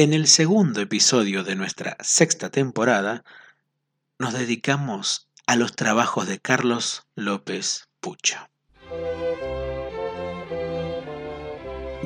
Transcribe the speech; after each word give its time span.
En 0.00 0.14
el 0.14 0.28
segundo 0.28 0.80
episodio 0.80 1.44
de 1.44 1.56
nuestra 1.56 1.98
sexta 2.00 2.48
temporada, 2.48 3.22
nos 4.18 4.32
dedicamos 4.32 5.28
a 5.46 5.56
los 5.56 5.76
trabajos 5.76 6.26
de 6.26 6.40
Carlos 6.40 7.06
López 7.16 7.86
Pucho. 8.00 8.38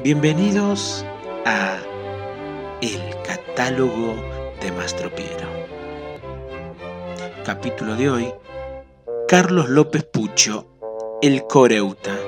Bienvenidos 0.02 1.06
a 1.46 1.78
El 2.82 2.98
catálogo 3.22 4.16
de 4.60 4.72
Mastropiero. 4.72 5.48
Capítulo 7.46 7.94
de 7.94 8.10
hoy, 8.10 8.34
Carlos 9.28 9.68
López 9.68 10.02
Pucho, 10.02 10.66
el 11.22 11.44
Coreuta. 11.46 12.18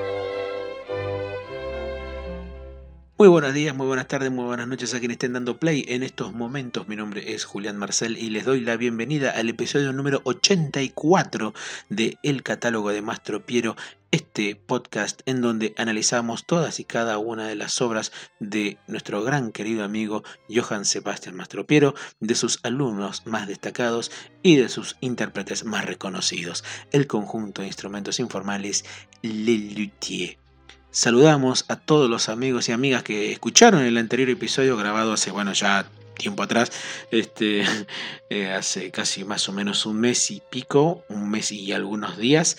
Muy 3.19 3.29
buenos 3.29 3.55
días, 3.55 3.75
muy 3.75 3.87
buenas 3.87 4.07
tardes, 4.07 4.29
muy 4.29 4.45
buenas 4.45 4.67
noches 4.67 4.93
a 4.93 4.99
quienes 4.99 5.15
estén 5.15 5.33
dando 5.33 5.57
play 5.57 5.83
en 5.87 6.03
estos 6.03 6.33
momentos. 6.35 6.87
Mi 6.87 6.95
nombre 6.95 7.33
es 7.33 7.45
Julián 7.45 7.75
Marcel 7.75 8.15
y 8.15 8.29
les 8.29 8.45
doy 8.45 8.59
la 8.59 8.77
bienvenida 8.77 9.31
al 9.31 9.49
episodio 9.49 9.91
número 9.91 10.21
84 10.23 11.51
de 11.89 12.19
El 12.21 12.43
Catálogo 12.43 12.91
de 12.91 13.01
Mastro 13.01 13.43
Piero, 13.43 13.75
este 14.11 14.55
podcast 14.55 15.21
en 15.25 15.41
donde 15.41 15.73
analizamos 15.77 16.45
todas 16.45 16.79
y 16.79 16.83
cada 16.83 17.17
una 17.17 17.47
de 17.47 17.55
las 17.55 17.81
obras 17.81 18.11
de 18.39 18.77
nuestro 18.85 19.23
gran 19.23 19.51
querido 19.51 19.83
amigo 19.83 20.23
Johann 20.47 20.85
Sebastian 20.85 21.35
Mastropiero, 21.35 21.95
de 22.19 22.35
sus 22.35 22.59
alumnos 22.61 23.25
más 23.25 23.47
destacados 23.47 24.11
y 24.43 24.57
de 24.57 24.69
sus 24.69 24.95
intérpretes 25.01 25.65
más 25.65 25.85
reconocidos, 25.85 26.63
el 26.91 27.07
conjunto 27.07 27.63
de 27.63 27.69
instrumentos 27.69 28.19
informales 28.19 28.85
Le 29.23 29.57
Luthier. 29.57 30.37
Saludamos 30.97 31.65
a 31.67 31.75
todos 31.75 32.09
los 32.09 32.27
amigos 32.27 32.69
y 32.69 32.71
amigas 32.71 33.03
que 33.03 33.31
escucharon 33.31 33.83
el 33.83 33.99
anterior 33.99 34.31
episodio 34.31 34.75
grabado 34.77 35.13
hace, 35.13 35.29
bueno, 35.29 35.53
ya 35.53 35.87
tiempo 36.17 36.41
atrás, 36.41 36.71
este, 37.11 37.61
eh, 38.31 38.49
hace 38.49 38.89
casi 38.89 39.23
más 39.23 39.47
o 39.47 39.53
menos 39.53 39.85
un 39.85 39.99
mes 39.99 40.31
y 40.31 40.41
pico, 40.49 41.03
un 41.07 41.29
mes 41.29 41.51
y 41.51 41.71
algunos 41.71 42.17
días, 42.17 42.57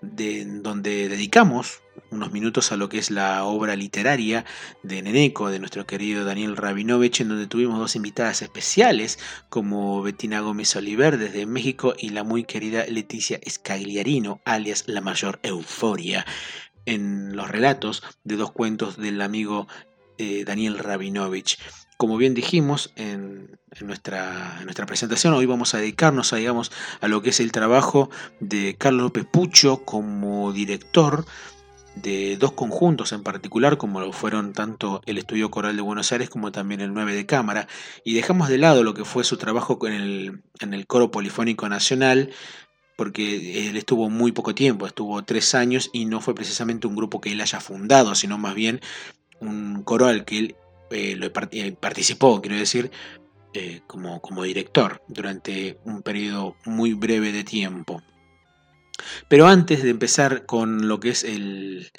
de, 0.00 0.44
donde 0.46 1.08
dedicamos 1.08 1.80
unos 2.10 2.32
minutos 2.32 2.72
a 2.72 2.76
lo 2.76 2.88
que 2.88 2.98
es 2.98 3.12
la 3.12 3.44
obra 3.44 3.76
literaria 3.76 4.44
de 4.82 5.02
Neneco, 5.02 5.48
de 5.48 5.60
nuestro 5.60 5.86
querido 5.86 6.24
Daniel 6.24 6.56
Rabinovich, 6.56 7.20
en 7.20 7.28
donde 7.28 7.46
tuvimos 7.46 7.78
dos 7.78 7.94
invitadas 7.94 8.42
especiales, 8.42 9.20
como 9.48 10.02
Bettina 10.02 10.40
Gómez 10.40 10.74
Oliver 10.74 11.18
desde 11.18 11.46
México 11.46 11.94
y 11.96 12.08
la 12.08 12.24
muy 12.24 12.42
querida 12.42 12.84
Leticia 12.86 13.38
Scagliarino, 13.48 14.40
alias 14.44 14.82
La 14.88 15.00
Mayor 15.00 15.38
Euforia 15.44 16.26
en 16.86 17.36
los 17.36 17.50
relatos 17.50 18.02
de 18.24 18.36
dos 18.36 18.52
cuentos 18.52 18.96
del 18.96 19.20
amigo 19.20 19.68
eh, 20.18 20.44
Daniel 20.44 20.78
Rabinovich. 20.78 21.58
Como 21.98 22.16
bien 22.16 22.34
dijimos 22.34 22.92
en, 22.96 23.58
nuestra, 23.80 24.60
nuestra, 24.64 24.86
presentación, 24.86 25.32
hoy 25.34 25.46
vamos 25.46 25.74
a 25.74 25.78
dedicarnos 25.78 26.32
a, 26.32 26.36
digamos, 26.36 26.70
a 27.00 27.08
lo 27.08 27.22
que 27.22 27.30
es 27.30 27.40
el 27.40 27.52
trabajo 27.52 28.10
de 28.40 28.76
Carlos 28.78 29.02
López 29.02 29.24
Pucho 29.30 29.84
como 29.84 30.52
director 30.52 31.24
de 31.96 32.36
dos 32.36 32.52
conjuntos 32.52 33.12
en 33.12 33.22
particular, 33.22 33.78
como 33.78 34.00
lo 34.00 34.12
fueron 34.12 34.52
tanto 34.52 35.00
el 35.06 35.18
Estudio 35.18 35.50
Coral 35.50 35.76
de 35.76 35.82
Buenos 35.82 36.12
Aires 36.12 36.28
como 36.28 36.52
también 36.52 36.82
el 36.82 36.92
9 36.92 37.14
de 37.14 37.26
Cámara, 37.26 37.66
y 38.04 38.14
dejamos 38.14 38.48
de 38.48 38.58
lado 38.58 38.84
lo 38.84 38.94
que 38.94 39.04
fue 39.04 39.24
su 39.24 39.38
trabajo 39.38 39.78
en 39.86 39.94
el, 39.94 40.42
en 40.60 40.74
el 40.74 40.86
Coro 40.86 41.10
Polifónico 41.10 41.68
Nacional, 41.68 42.30
porque 42.96 43.68
él 43.68 43.76
estuvo 43.76 44.10
muy 44.10 44.32
poco 44.32 44.54
tiempo, 44.54 44.86
estuvo 44.86 45.22
tres 45.22 45.54
años 45.54 45.90
y 45.92 46.06
no 46.06 46.20
fue 46.20 46.34
precisamente 46.34 46.86
un 46.86 46.96
grupo 46.96 47.20
que 47.20 47.32
él 47.32 47.40
haya 47.40 47.60
fundado, 47.60 48.14
sino 48.14 48.38
más 48.38 48.54
bien 48.54 48.80
un 49.40 49.82
coro 49.84 50.06
al 50.06 50.24
que 50.24 50.38
él 50.38 50.56
eh, 50.90 51.18
eh, 51.52 51.72
participó, 51.78 52.40
quiero 52.40 52.56
decir, 52.56 52.90
eh, 53.52 53.80
como, 53.86 54.20
como 54.20 54.42
director 54.42 55.02
durante 55.08 55.78
un 55.84 56.02
periodo 56.02 56.56
muy 56.64 56.94
breve 56.94 57.32
de 57.32 57.44
tiempo. 57.44 58.02
Pero 59.28 59.46
antes 59.46 59.82
de 59.82 59.90
empezar 59.90 60.46
con 60.46 60.88
lo 60.88 61.00
que 61.00 61.10
es 61.10 61.22
el, 61.22 61.90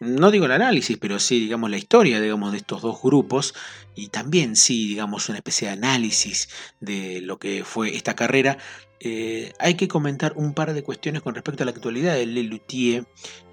no 0.00 0.30
digo 0.30 0.46
el 0.46 0.52
análisis, 0.52 0.98
pero 0.98 1.18
sí, 1.18 1.40
digamos, 1.40 1.70
la 1.70 1.78
historia, 1.78 2.20
digamos, 2.20 2.52
de 2.52 2.58
estos 2.58 2.82
dos 2.82 3.00
grupos 3.02 3.54
y 3.94 4.08
también, 4.08 4.56
sí, 4.56 4.88
digamos, 4.88 5.28
una 5.28 5.38
especie 5.38 5.68
de 5.68 5.74
análisis 5.74 6.48
de 6.80 7.20
lo 7.22 7.38
que 7.38 7.64
fue 7.64 7.94
esta 7.94 8.14
carrera, 8.14 8.58
eh, 9.04 9.52
hay 9.58 9.74
que 9.74 9.88
comentar 9.88 10.32
un 10.36 10.54
par 10.54 10.74
de 10.74 10.84
cuestiones 10.84 11.22
con 11.22 11.34
respecto 11.34 11.64
a 11.64 11.66
la 11.66 11.72
actualidad 11.72 12.14
de 12.14 12.24
Lelutier 12.24 13.04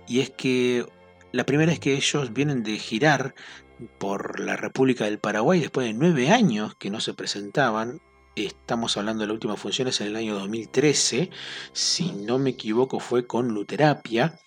y 0.08 0.20
es 0.20 0.30
que 0.30 0.86
la 1.32 1.44
primera 1.44 1.72
es 1.72 1.80
que 1.80 1.96
ellos 1.96 2.34
vienen 2.34 2.62
de 2.62 2.78
girar 2.78 3.34
por 3.98 4.40
la 4.40 4.58
República 4.58 5.06
del 5.06 5.18
Paraguay 5.18 5.60
después 5.60 5.88
de 5.88 5.94
nueve 5.94 6.30
años 6.30 6.76
que 6.76 6.92
no 6.92 7.00
se 7.00 7.16
presentaban. 7.16 8.00
Estamos 8.36 8.96
hablando 8.96 9.22
de 9.22 9.28
las 9.28 9.34
últimas 9.34 9.60
funciones 9.60 10.00
en 10.02 10.08
el 10.08 10.18
año 10.18 10.36
2013, 10.36 11.32
si 11.74 12.12
no 12.12 12.38
me 12.38 12.52
equivoco 12.52 13.00
fue 13.00 13.26
con 13.26 13.48
Luterapia 13.48 14.40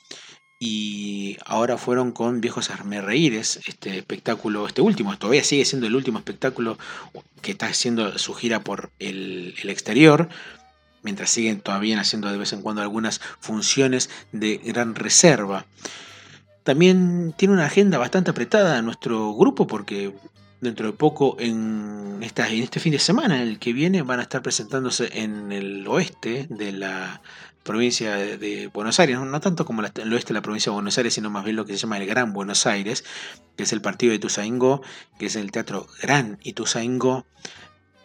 y 0.60 1.36
ahora 1.44 1.78
fueron 1.78 2.12
con 2.12 2.40
Viejos 2.40 2.70
Armerreíres, 2.70 3.58
este 3.66 3.98
espectáculo, 3.98 4.68
este 4.68 4.82
último, 4.82 5.18
todavía 5.18 5.42
sigue 5.42 5.64
siendo 5.64 5.88
el 5.88 5.96
último 5.96 6.18
espectáculo 6.18 6.78
que 7.40 7.50
está 7.50 7.66
haciendo 7.66 8.16
su 8.18 8.34
gira 8.34 8.62
por 8.62 8.92
el 9.00 9.56
exterior, 9.64 10.28
mientras 11.02 11.30
siguen 11.30 11.60
todavía 11.60 12.00
haciendo 12.00 12.30
de 12.30 12.38
vez 12.38 12.52
en 12.52 12.62
cuando 12.62 12.82
algunas 12.82 13.20
funciones 13.40 14.10
de 14.32 14.58
gran 14.58 14.94
reserva. 14.94 15.66
También 16.64 17.34
tiene 17.36 17.54
una 17.54 17.66
agenda 17.66 17.98
bastante 17.98 18.30
apretada 18.30 18.80
nuestro 18.82 19.34
grupo 19.34 19.66
porque 19.66 20.14
dentro 20.60 20.86
de 20.86 20.92
poco 20.92 21.36
en, 21.40 22.18
esta, 22.22 22.48
en 22.48 22.62
este 22.62 22.78
fin 22.78 22.92
de 22.92 23.00
semana, 23.00 23.42
el 23.42 23.58
que 23.58 23.72
viene, 23.72 24.02
van 24.02 24.20
a 24.20 24.22
estar 24.22 24.42
presentándose 24.42 25.10
en 25.12 25.50
el 25.50 25.86
oeste 25.88 26.46
de 26.48 26.70
la 26.70 27.20
provincia 27.64 28.14
de, 28.14 28.68
Buenos 28.72 28.98
Aires, 29.00 29.18
no, 29.18 29.40
tanto 29.40 29.64
como 29.64 29.82
el 29.82 30.12
oeste 30.12 30.28
de 30.28 30.34
la 30.34 30.42
provincia 30.42 30.70
de 30.70 30.74
Buenos 30.74 30.96
Aires, 30.98 31.14
sino 31.14 31.30
más 31.30 31.44
bien 31.44 31.56
lo 31.56 31.64
que 31.64 31.72
se 31.72 31.80
llama 31.80 31.98
el 31.98 32.06
Gran 32.06 32.32
Buenos 32.32 32.66
Aires, 32.66 33.04
que 33.56 33.64
es 33.64 33.72
el 33.72 33.80
partido 33.80 34.10
de 34.10 34.16
Ituzaingó, 34.16 34.82
que 35.18 35.26
es 35.26 35.36
el 35.36 35.50
Teatro 35.50 35.88
Gran 36.00 36.38
Ituzaingó, 36.42 37.26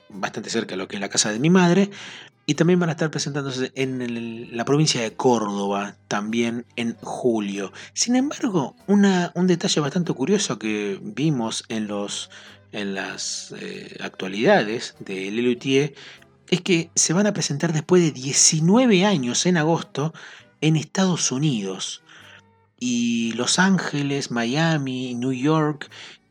bastante 0.09 0.49
cerca 0.49 0.71
de 0.71 0.77
lo 0.77 0.87
que 0.87 0.95
es 0.95 1.01
la 1.01 1.09
casa 1.09 1.31
de 1.31 1.39
mi 1.39 1.51
madre, 1.51 1.91
y 2.49 2.55
también 2.55 2.79
van 2.79 2.87
a 2.87 2.93
estar 2.93 3.11
presentándose 3.11 3.73
en 3.75 4.55
la 4.55 4.63
provincia 4.63 5.01
de 5.01 5.13
Córdoba, 5.13 5.97
también 6.07 6.65
en 6.77 6.95
julio. 7.01 7.73
Sin 7.93 8.15
embargo, 8.15 8.73
un 8.87 9.47
detalle 9.47 9.81
bastante 9.81 10.13
curioso 10.13 10.57
que 10.57 10.97
vimos 11.03 11.65
en, 11.67 11.89
los, 11.89 12.29
en 12.71 12.95
las 12.95 13.53
eh, 13.59 13.97
actualidades 13.99 14.95
de 14.99 15.29
Lelutier 15.29 15.93
es 16.49 16.61
que 16.61 16.89
se 16.95 17.11
van 17.11 17.27
a 17.27 17.33
presentar 17.33 17.73
después 17.73 18.01
de 18.01 18.11
19 18.11 19.03
años 19.03 19.45
en 19.45 19.57
agosto 19.57 20.13
en 20.61 20.77
Estados 20.77 21.33
Unidos. 21.33 22.01
Y 22.79 23.33
Los 23.33 23.59
Ángeles, 23.59 24.31
Miami, 24.31 25.15
New 25.15 25.33
York 25.33 25.89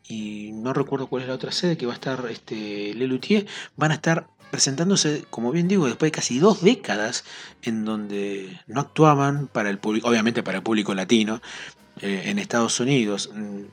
y 0.09 0.53
no 0.53 0.73
recuerdo 0.73 1.09
cuál 1.09 1.23
es 1.23 1.29
la 1.29 1.35
otra 1.35 1.53
sede 1.53 1.77
que 1.77 1.87
va 1.87 1.93
a 1.93 1.97
estar 1.97 2.25
este, 2.31 2.95
Lelutier, 2.95 3.47
van 3.77 3.91
a 3.91 3.95
estar 3.95 4.29
presentándose, 4.51 5.25
como 5.31 5.53
bien 5.53 5.69
digo, 5.69 5.87
después 5.87 6.09
de 6.09 6.17
casi 6.17 6.39
dos 6.39 6.63
décadas 6.63 7.25
en 7.63 7.85
donde 7.85 8.61
no 8.67 8.81
actuaban 8.81 9.49
para 9.49 9.71
el 9.71 9.79
público, 9.79 10.09
obviamente 10.09 10.43
para 10.43 10.59
el 10.59 10.63
público 10.63 10.95
latino, 10.95 11.41
eh, 12.01 12.25
en 12.27 12.39
Estados 12.39 12.81
Unidos. 12.81 13.31
Mm, 13.35 13.65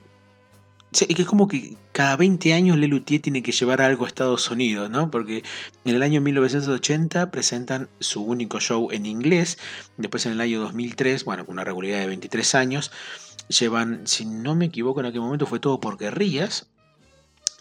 que 0.93 1.21
es 1.21 1.27
como 1.27 1.47
que 1.47 1.75
cada 1.91 2.15
20 2.15 2.53
años 2.53 2.77
Lelutier 2.77 3.21
tiene 3.21 3.41
que 3.41 3.51
llevar 3.51 3.81
algo 3.81 4.05
a 4.05 4.07
Estados 4.07 4.49
Unidos, 4.51 4.89
¿no? 4.89 5.09
Porque 5.09 5.43
en 5.85 5.95
el 5.95 6.03
año 6.03 6.21
1980 6.21 7.31
presentan 7.31 7.89
su 7.99 8.23
único 8.23 8.59
show 8.59 8.89
en 8.91 9.05
inglés, 9.05 9.57
después 9.97 10.25
en 10.25 10.33
el 10.33 10.41
año 10.41 10.61
2003, 10.61 11.25
bueno, 11.25 11.45
con 11.45 11.53
una 11.53 11.63
regularidad 11.63 11.99
de 11.99 12.07
23 12.07 12.55
años, 12.55 12.91
llevan, 13.47 14.07
si 14.07 14.25
no 14.25 14.55
me 14.55 14.65
equivoco 14.65 14.99
en 14.99 15.07
aquel 15.07 15.21
momento 15.21 15.45
fue 15.47 15.59
todo 15.59 15.79
por 15.79 15.97
guerrillas, 15.97 16.67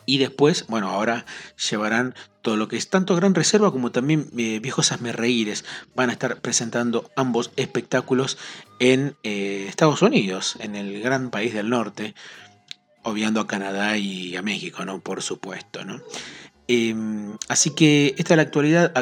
y 0.06 0.18
después, 0.18 0.66
bueno, 0.68 0.88
ahora 0.88 1.24
llevarán 1.70 2.14
todo 2.42 2.56
lo 2.56 2.68
que 2.68 2.76
es 2.76 2.90
tanto 2.90 3.14
Gran 3.16 3.34
Reserva 3.34 3.70
como 3.70 3.92
también 3.92 4.28
eh, 4.36 4.58
Viejos 4.60 4.90
Reíres. 5.00 5.64
Van 5.94 6.10
a 6.10 6.12
estar 6.12 6.40
presentando 6.40 7.10
ambos 7.16 7.52
espectáculos 7.56 8.38
en 8.78 9.16
eh, 9.22 9.66
Estados 9.68 10.02
Unidos, 10.02 10.56
en 10.60 10.74
el 10.74 11.00
gran 11.00 11.30
país 11.30 11.54
del 11.54 11.70
norte, 11.70 12.14
obviando 13.02 13.40
a 13.40 13.46
Canadá 13.46 13.96
y 13.96 14.36
a 14.36 14.42
México, 14.42 14.84
¿no? 14.84 15.00
Por 15.00 15.22
supuesto, 15.22 15.84
¿no? 15.84 16.02
Em, 16.68 17.36
así 17.48 17.70
que 17.70 18.14
esta 18.18 18.34
es 18.34 18.36
la 18.36 18.42
actualidad, 18.42 18.92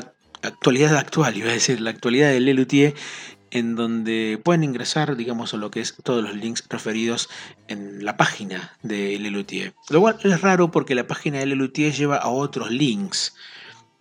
actualidad 0.43 0.96
actual, 0.96 1.37
iba 1.37 1.50
a 1.50 1.55
decir, 1.55 1.81
la 1.81 1.91
actualidad 1.91 2.31
de 2.31 2.41
Lelutier 2.41 2.94
en 3.50 3.76
donde 3.76 4.41
pueden 4.43 4.64
ingresar, 4.64 5.17
digamos, 5.17 5.55
a 5.55 5.56
lo 5.56 5.70
que 5.70 5.81
es 5.81 5.94
todos 6.02 6.23
los 6.23 6.35
links 6.35 6.64
referidos 6.69 7.29
en 7.69 8.05
la 8.05 8.17
página 8.17 8.76
de 8.82 9.19
Lelutier. 9.19 9.75
Lo 9.88 10.00
cual 10.00 10.17
es 10.23 10.41
raro 10.41 10.70
porque 10.70 10.94
la 10.94 11.06
página 11.06 11.38
de 11.38 11.47
Lelutier 11.47 11.93
lleva 11.93 12.17
a 12.17 12.29
otros 12.29 12.70
links. 12.70 13.35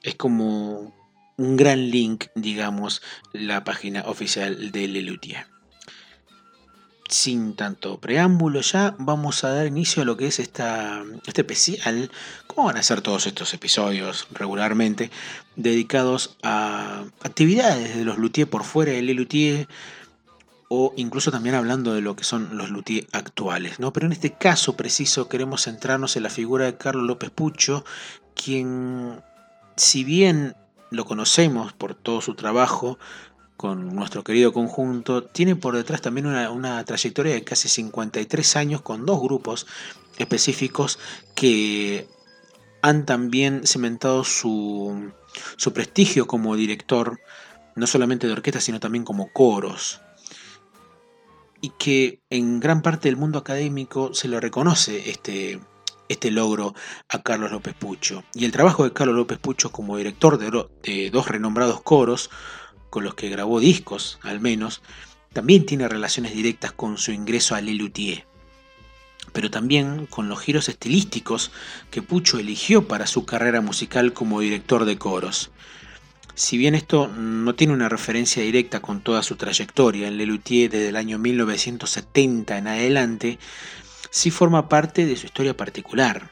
Es 0.03 0.15
como 0.15 0.93
un 1.37 1.57
gran 1.57 1.89
link, 1.89 2.25
digamos, 2.35 3.01
la 3.33 3.63
página 3.63 4.03
oficial 4.05 4.71
de 4.71 4.87
Lelutier. 4.87 5.47
Sin 7.09 7.55
tanto 7.55 7.99
preámbulo, 7.99 8.61
ya 8.61 8.95
vamos 8.99 9.43
a 9.43 9.49
dar 9.49 9.65
inicio 9.65 10.03
a 10.03 10.05
lo 10.05 10.15
que 10.15 10.27
es 10.27 10.39
esta, 10.39 11.03
este 11.25 11.41
especial, 11.41 12.11
como 12.47 12.67
van 12.67 12.77
a 12.77 12.83
ser 12.83 13.01
todos 13.01 13.25
estos 13.25 13.53
episodios 13.53 14.27
regularmente, 14.31 15.09
dedicados 15.55 16.37
a 16.43 17.03
actividades 17.21 17.97
de 17.97 18.05
los 18.05 18.17
luthiers 18.17 18.49
por 18.49 18.63
fuera 18.63 18.91
del 18.91 19.07
luthier, 19.07 19.67
o 20.69 20.93
incluso 20.97 21.31
también 21.31 21.55
hablando 21.55 21.95
de 21.95 22.01
lo 22.01 22.15
que 22.15 22.23
son 22.23 22.55
los 22.55 22.69
luthiers 22.69 23.07
actuales. 23.11 23.79
¿no? 23.79 23.91
Pero 23.91 24.05
en 24.05 24.13
este 24.13 24.33
caso 24.33 24.77
preciso 24.77 25.27
queremos 25.27 25.63
centrarnos 25.63 26.15
en 26.15 26.23
la 26.23 26.29
figura 26.29 26.65
de 26.65 26.77
Carlos 26.77 27.07
López 27.07 27.31
Pucho, 27.31 27.83
quien, 28.35 29.19
si 29.75 30.03
bien 30.03 30.55
lo 30.91 31.05
conocemos 31.05 31.73
por 31.73 31.95
todo 31.95 32.21
su 32.21 32.35
trabajo, 32.35 32.99
con 33.59 33.93
nuestro 33.93 34.23
querido 34.23 34.53
conjunto, 34.53 35.25
tiene 35.25 35.57
por 35.57 35.75
detrás 35.75 36.01
también 36.01 36.27
una, 36.27 36.85
trayectoria 36.85 37.33
de 37.33 37.43
casi 37.43 37.67
53 37.67 38.55
años 38.55 38.81
con 38.81 39.05
dos 39.05 39.19
grupos 39.19 39.67
específicos 40.17 40.97
que 41.35 42.07
han 42.81 43.05
también 43.05 43.67
cimentado 43.67 44.23
su, 44.23 45.11
su 45.57 45.73
prestigio 45.73 46.25
como 46.25 46.55
director, 46.55 47.19
no 47.75 47.85
solamente 47.85 48.27
de 48.27 48.33
orquesta, 48.33 48.61
sino 48.61 48.79
también 48.79 49.03
como 49.03 49.29
coros 49.33 49.99
y 51.59 51.71
que 51.71 52.21
en 52.29 52.61
gran 52.61 52.81
parte 52.81 53.09
del 53.09 53.17
mundo 53.17 53.39
académico 53.39 54.13
se 54.13 54.29
le 54.29 54.39
reconoce 54.39 55.09
este, 55.09 55.59
este 56.07 56.31
logro 56.31 56.75
a 57.09 57.21
Carlos 57.23 57.51
López 57.51 57.73
Pucho. 57.73 58.23
Y 58.33 58.45
el 58.45 58.53
trabajo 58.53 58.85
de 58.85 58.93
Carlos 58.93 59.17
López 59.17 59.37
Pucho 59.37 59.69
como 59.69 59.97
director 59.97 60.37
de 60.37 61.09
dos 61.11 61.27
renombrados 61.27 61.81
coros 61.81 62.29
con 62.89 63.03
los 63.03 63.15
que 63.15 63.29
grabó 63.29 63.59
discos, 63.59 64.19
al 64.21 64.39
menos, 64.39 64.81
también 65.33 65.65
tiene 65.65 65.87
relaciones 65.87 66.33
directas 66.33 66.71
con 66.71 66.97
su 66.97 67.11
ingreso 67.11 67.55
a 67.55 67.61
Lelutier, 67.61 68.25
pero 69.31 69.51
también 69.51 70.07
con 70.07 70.27
los 70.27 70.39
giros 70.39 70.69
estilísticos 70.69 71.51
que 71.91 72.01
Pucho 72.01 72.39
eligió 72.39 72.87
para 72.87 73.07
su 73.07 73.25
carrera 73.25 73.61
musical 73.61 74.13
como 74.13 74.39
director 74.39 74.85
de 74.85 74.97
coros. 74.97 75.51
Si 76.33 76.57
bien 76.57 76.73
esto 76.73 77.07
no 77.07 77.53
tiene 77.53 77.73
una 77.73 77.89
referencia 77.89 78.41
directa 78.41 78.81
con 78.81 79.01
toda 79.01 79.23
su 79.23 79.35
trayectoria 79.35 80.07
en 80.07 80.17
Lelutier 80.17 80.71
desde 80.71 80.89
el 80.89 80.95
año 80.95 81.19
1970 81.19 82.57
en 82.57 82.67
adelante, 82.67 83.39
sí 84.09 84.31
forma 84.31 84.69
parte 84.69 85.05
de 85.05 85.17
su 85.17 85.25
historia 85.25 85.55
particular, 85.55 86.31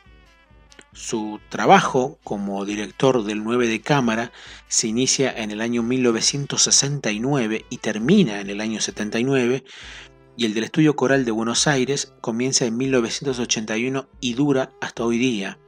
su 0.97 1.39
trabajo 1.49 2.17
como 2.23 2.65
director 2.65 3.23
del 3.23 3.43
9 3.43 3.67
de 3.67 3.81
cámara 3.81 4.31
se 4.67 4.87
inicia 4.87 5.31
en 5.31 5.51
el 5.51 5.61
año 5.61 5.83
1969 5.83 7.65
y 7.69 7.77
termina 7.77 8.41
en 8.41 8.49
el 8.49 8.61
año 8.61 8.81
79, 8.81 9.63
y 10.35 10.45
el 10.45 10.53
del 10.53 10.65
Estudio 10.65 10.95
Coral 10.95 11.23
de 11.23 11.31
Buenos 11.31 11.67
Aires 11.67 12.13
comienza 12.19 12.65
en 12.65 12.77
1981 12.77 14.07
y 14.19 14.33
dura 14.33 14.71
hasta 14.81 15.03
hoy 15.03 15.17
día. 15.19 15.59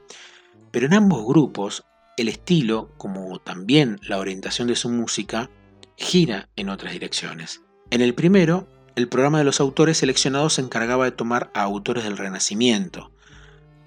Pero 0.72 0.86
en 0.86 0.94
ambos 0.94 1.24
grupos, 1.24 1.84
el 2.16 2.28
estilo, 2.28 2.90
como 2.96 3.38
también 3.38 4.00
la 4.02 4.18
orientación 4.18 4.66
de 4.68 4.76
su 4.76 4.88
música, 4.88 5.48
gira 5.96 6.48
en 6.56 6.68
otras 6.68 6.92
direcciones. 6.92 7.62
En 7.90 8.00
el 8.00 8.14
primero, 8.14 8.66
el 8.96 9.08
programa 9.08 9.38
de 9.38 9.44
los 9.44 9.60
autores 9.60 9.98
seleccionados 9.98 10.54
se 10.54 10.62
encargaba 10.62 11.04
de 11.04 11.12
tomar 11.12 11.50
a 11.54 11.62
autores 11.62 12.04
del 12.04 12.18
Renacimiento, 12.18 13.12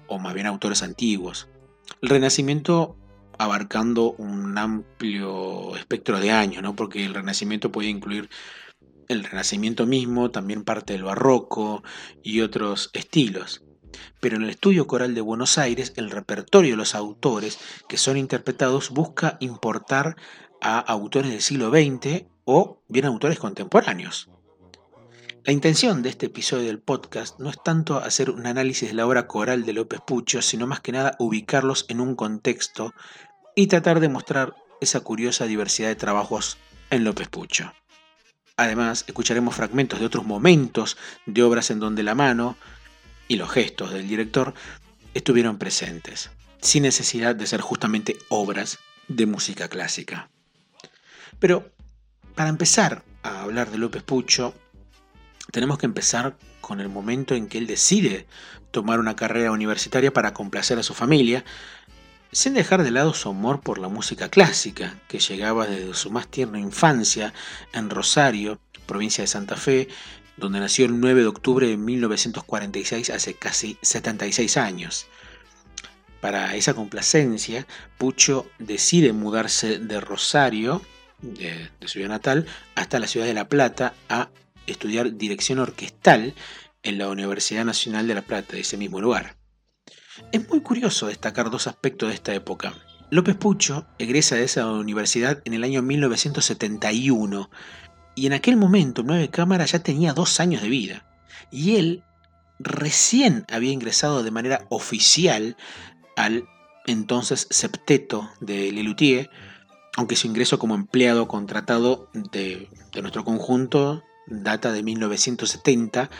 o 0.06 0.18
más 0.18 0.34
bien 0.34 0.46
autores 0.46 0.82
antiguos. 0.82 1.48
El 2.00 2.08
Renacimiento 2.08 2.96
abarcando 3.38 4.12
un 4.12 4.56
amplio 4.58 5.76
espectro 5.76 6.20
de 6.20 6.30
años, 6.30 6.62
¿no? 6.62 6.76
porque 6.76 7.04
el 7.04 7.14
Renacimiento 7.14 7.72
puede 7.72 7.88
incluir 7.88 8.28
el 9.08 9.24
Renacimiento 9.24 9.86
mismo, 9.86 10.30
también 10.30 10.64
parte 10.64 10.92
del 10.94 11.04
Barroco 11.04 11.82
y 12.22 12.40
otros 12.40 12.90
estilos. 12.92 13.62
Pero 14.20 14.36
en 14.36 14.42
el 14.42 14.50
estudio 14.50 14.86
coral 14.86 15.14
de 15.14 15.20
Buenos 15.20 15.58
Aires, 15.58 15.92
el 15.96 16.10
repertorio 16.10 16.72
de 16.72 16.76
los 16.76 16.94
autores 16.94 17.58
que 17.88 17.96
son 17.96 18.16
interpretados 18.16 18.90
busca 18.90 19.36
importar 19.40 20.16
a 20.60 20.78
autores 20.78 21.30
del 21.30 21.42
siglo 21.42 21.70
XX 21.70 22.24
o 22.44 22.82
bien 22.88 23.04
autores 23.04 23.38
contemporáneos. 23.38 24.30
La 25.46 25.52
intención 25.52 26.00
de 26.00 26.08
este 26.08 26.26
episodio 26.26 26.68
del 26.68 26.78
podcast 26.78 27.38
no 27.38 27.50
es 27.50 27.62
tanto 27.62 27.98
hacer 27.98 28.30
un 28.30 28.46
análisis 28.46 28.88
de 28.88 28.94
la 28.94 29.06
obra 29.06 29.26
coral 29.26 29.66
de 29.66 29.74
López 29.74 30.00
Pucho, 30.00 30.40
sino 30.40 30.66
más 30.66 30.80
que 30.80 30.90
nada 30.90 31.16
ubicarlos 31.18 31.84
en 31.90 32.00
un 32.00 32.16
contexto 32.16 32.94
y 33.54 33.66
tratar 33.66 34.00
de 34.00 34.08
mostrar 34.08 34.54
esa 34.80 35.00
curiosa 35.00 35.44
diversidad 35.44 35.88
de 35.88 35.96
trabajos 35.96 36.56
en 36.88 37.04
López 37.04 37.28
Pucho. 37.28 37.74
Además, 38.56 39.04
escucharemos 39.06 39.54
fragmentos 39.54 40.00
de 40.00 40.06
otros 40.06 40.24
momentos 40.24 40.96
de 41.26 41.42
obras 41.42 41.70
en 41.70 41.78
donde 41.78 42.02
la 42.02 42.14
mano 42.14 42.56
y 43.28 43.36
los 43.36 43.50
gestos 43.50 43.92
del 43.92 44.08
director 44.08 44.54
estuvieron 45.12 45.58
presentes, 45.58 46.30
sin 46.62 46.84
necesidad 46.84 47.36
de 47.36 47.46
ser 47.46 47.60
justamente 47.60 48.16
obras 48.30 48.78
de 49.08 49.26
música 49.26 49.68
clásica. 49.68 50.30
Pero, 51.38 51.70
para 52.34 52.48
empezar 52.48 53.04
a 53.22 53.42
hablar 53.42 53.70
de 53.70 53.76
López 53.76 54.02
Pucho, 54.02 54.54
tenemos 55.50 55.78
que 55.78 55.86
empezar 55.86 56.36
con 56.60 56.80
el 56.80 56.88
momento 56.88 57.34
en 57.34 57.48
que 57.48 57.58
él 57.58 57.66
decide 57.66 58.26
tomar 58.70 58.98
una 58.98 59.16
carrera 59.16 59.52
universitaria 59.52 60.12
para 60.12 60.34
complacer 60.34 60.78
a 60.78 60.82
su 60.82 60.94
familia, 60.94 61.44
sin 62.32 62.54
dejar 62.54 62.82
de 62.82 62.90
lado 62.90 63.14
su 63.14 63.28
amor 63.28 63.60
por 63.60 63.78
la 63.78 63.88
música 63.88 64.28
clásica, 64.28 64.98
que 65.06 65.20
llegaba 65.20 65.66
desde 65.66 65.94
su 65.94 66.10
más 66.10 66.26
tierna 66.28 66.58
infancia 66.58 67.32
en 67.72 67.90
Rosario, 67.90 68.58
provincia 68.86 69.22
de 69.22 69.28
Santa 69.28 69.56
Fe, 69.56 69.88
donde 70.36 70.58
nació 70.58 70.86
el 70.86 70.98
9 70.98 71.20
de 71.20 71.26
octubre 71.28 71.68
de 71.68 71.76
1946, 71.76 73.10
hace 73.10 73.34
casi 73.34 73.78
76 73.82 74.56
años. 74.56 75.06
Para 76.20 76.56
esa 76.56 76.74
complacencia, 76.74 77.66
Pucho 77.98 78.46
decide 78.58 79.12
mudarse 79.12 79.78
de 79.78 80.00
Rosario, 80.00 80.82
de, 81.20 81.70
de 81.78 81.86
su 81.86 81.94
ciudad 81.94 82.08
natal, 82.08 82.46
hasta 82.74 82.98
la 82.98 83.06
ciudad 83.06 83.26
de 83.26 83.34
La 83.34 83.48
Plata 83.48 83.94
a 84.08 84.30
estudiar 84.66 85.16
dirección 85.16 85.58
orquestal 85.58 86.34
en 86.82 86.98
la 86.98 87.08
Universidad 87.08 87.64
Nacional 87.64 88.06
de 88.06 88.14
La 88.14 88.22
Plata, 88.22 88.54
de 88.54 88.60
ese 88.60 88.76
mismo 88.76 89.00
lugar. 89.00 89.36
Es 90.32 90.48
muy 90.48 90.60
curioso 90.60 91.08
destacar 91.08 91.50
dos 91.50 91.66
aspectos 91.66 92.08
de 92.08 92.14
esta 92.14 92.34
época. 92.34 92.74
López 93.10 93.36
Pucho 93.36 93.86
egresa 93.98 94.36
de 94.36 94.44
esa 94.44 94.70
universidad 94.70 95.42
en 95.44 95.54
el 95.54 95.64
año 95.64 95.82
1971 95.82 97.50
y 98.14 98.26
en 98.26 98.32
aquel 98.32 98.56
momento 98.56 99.02
Nueve 99.04 99.28
Cámara 99.28 99.64
ya 99.66 99.80
tenía 99.80 100.12
dos 100.12 100.40
años 100.40 100.62
de 100.62 100.68
vida 100.68 101.06
y 101.50 101.76
él 101.76 102.04
recién 102.58 103.44
había 103.52 103.72
ingresado 103.72 104.22
de 104.22 104.30
manera 104.30 104.66
oficial 104.68 105.56
al 106.16 106.48
entonces 106.86 107.46
septeto 107.50 108.30
de 108.40 108.70
Lelutier, 108.72 109.30
aunque 109.96 110.16
su 110.16 110.26
ingreso 110.26 110.58
como 110.58 110.74
empleado 110.74 111.28
contratado 111.28 112.10
de, 112.12 112.68
de 112.92 113.02
nuestro 113.02 113.24
conjunto 113.24 114.02
data 114.26 114.72
de 114.72 114.82
1970, 114.82 116.10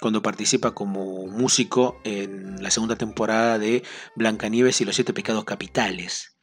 cuando 0.00 0.22
participa 0.22 0.74
como 0.74 1.26
músico 1.26 2.00
en 2.04 2.62
la 2.62 2.70
segunda 2.70 2.96
temporada 2.96 3.58
de 3.58 3.82
Blancanieves 4.14 4.80
y 4.80 4.84
los 4.84 4.94
siete 4.94 5.12
pecados 5.12 5.44
capitales. 5.44 6.38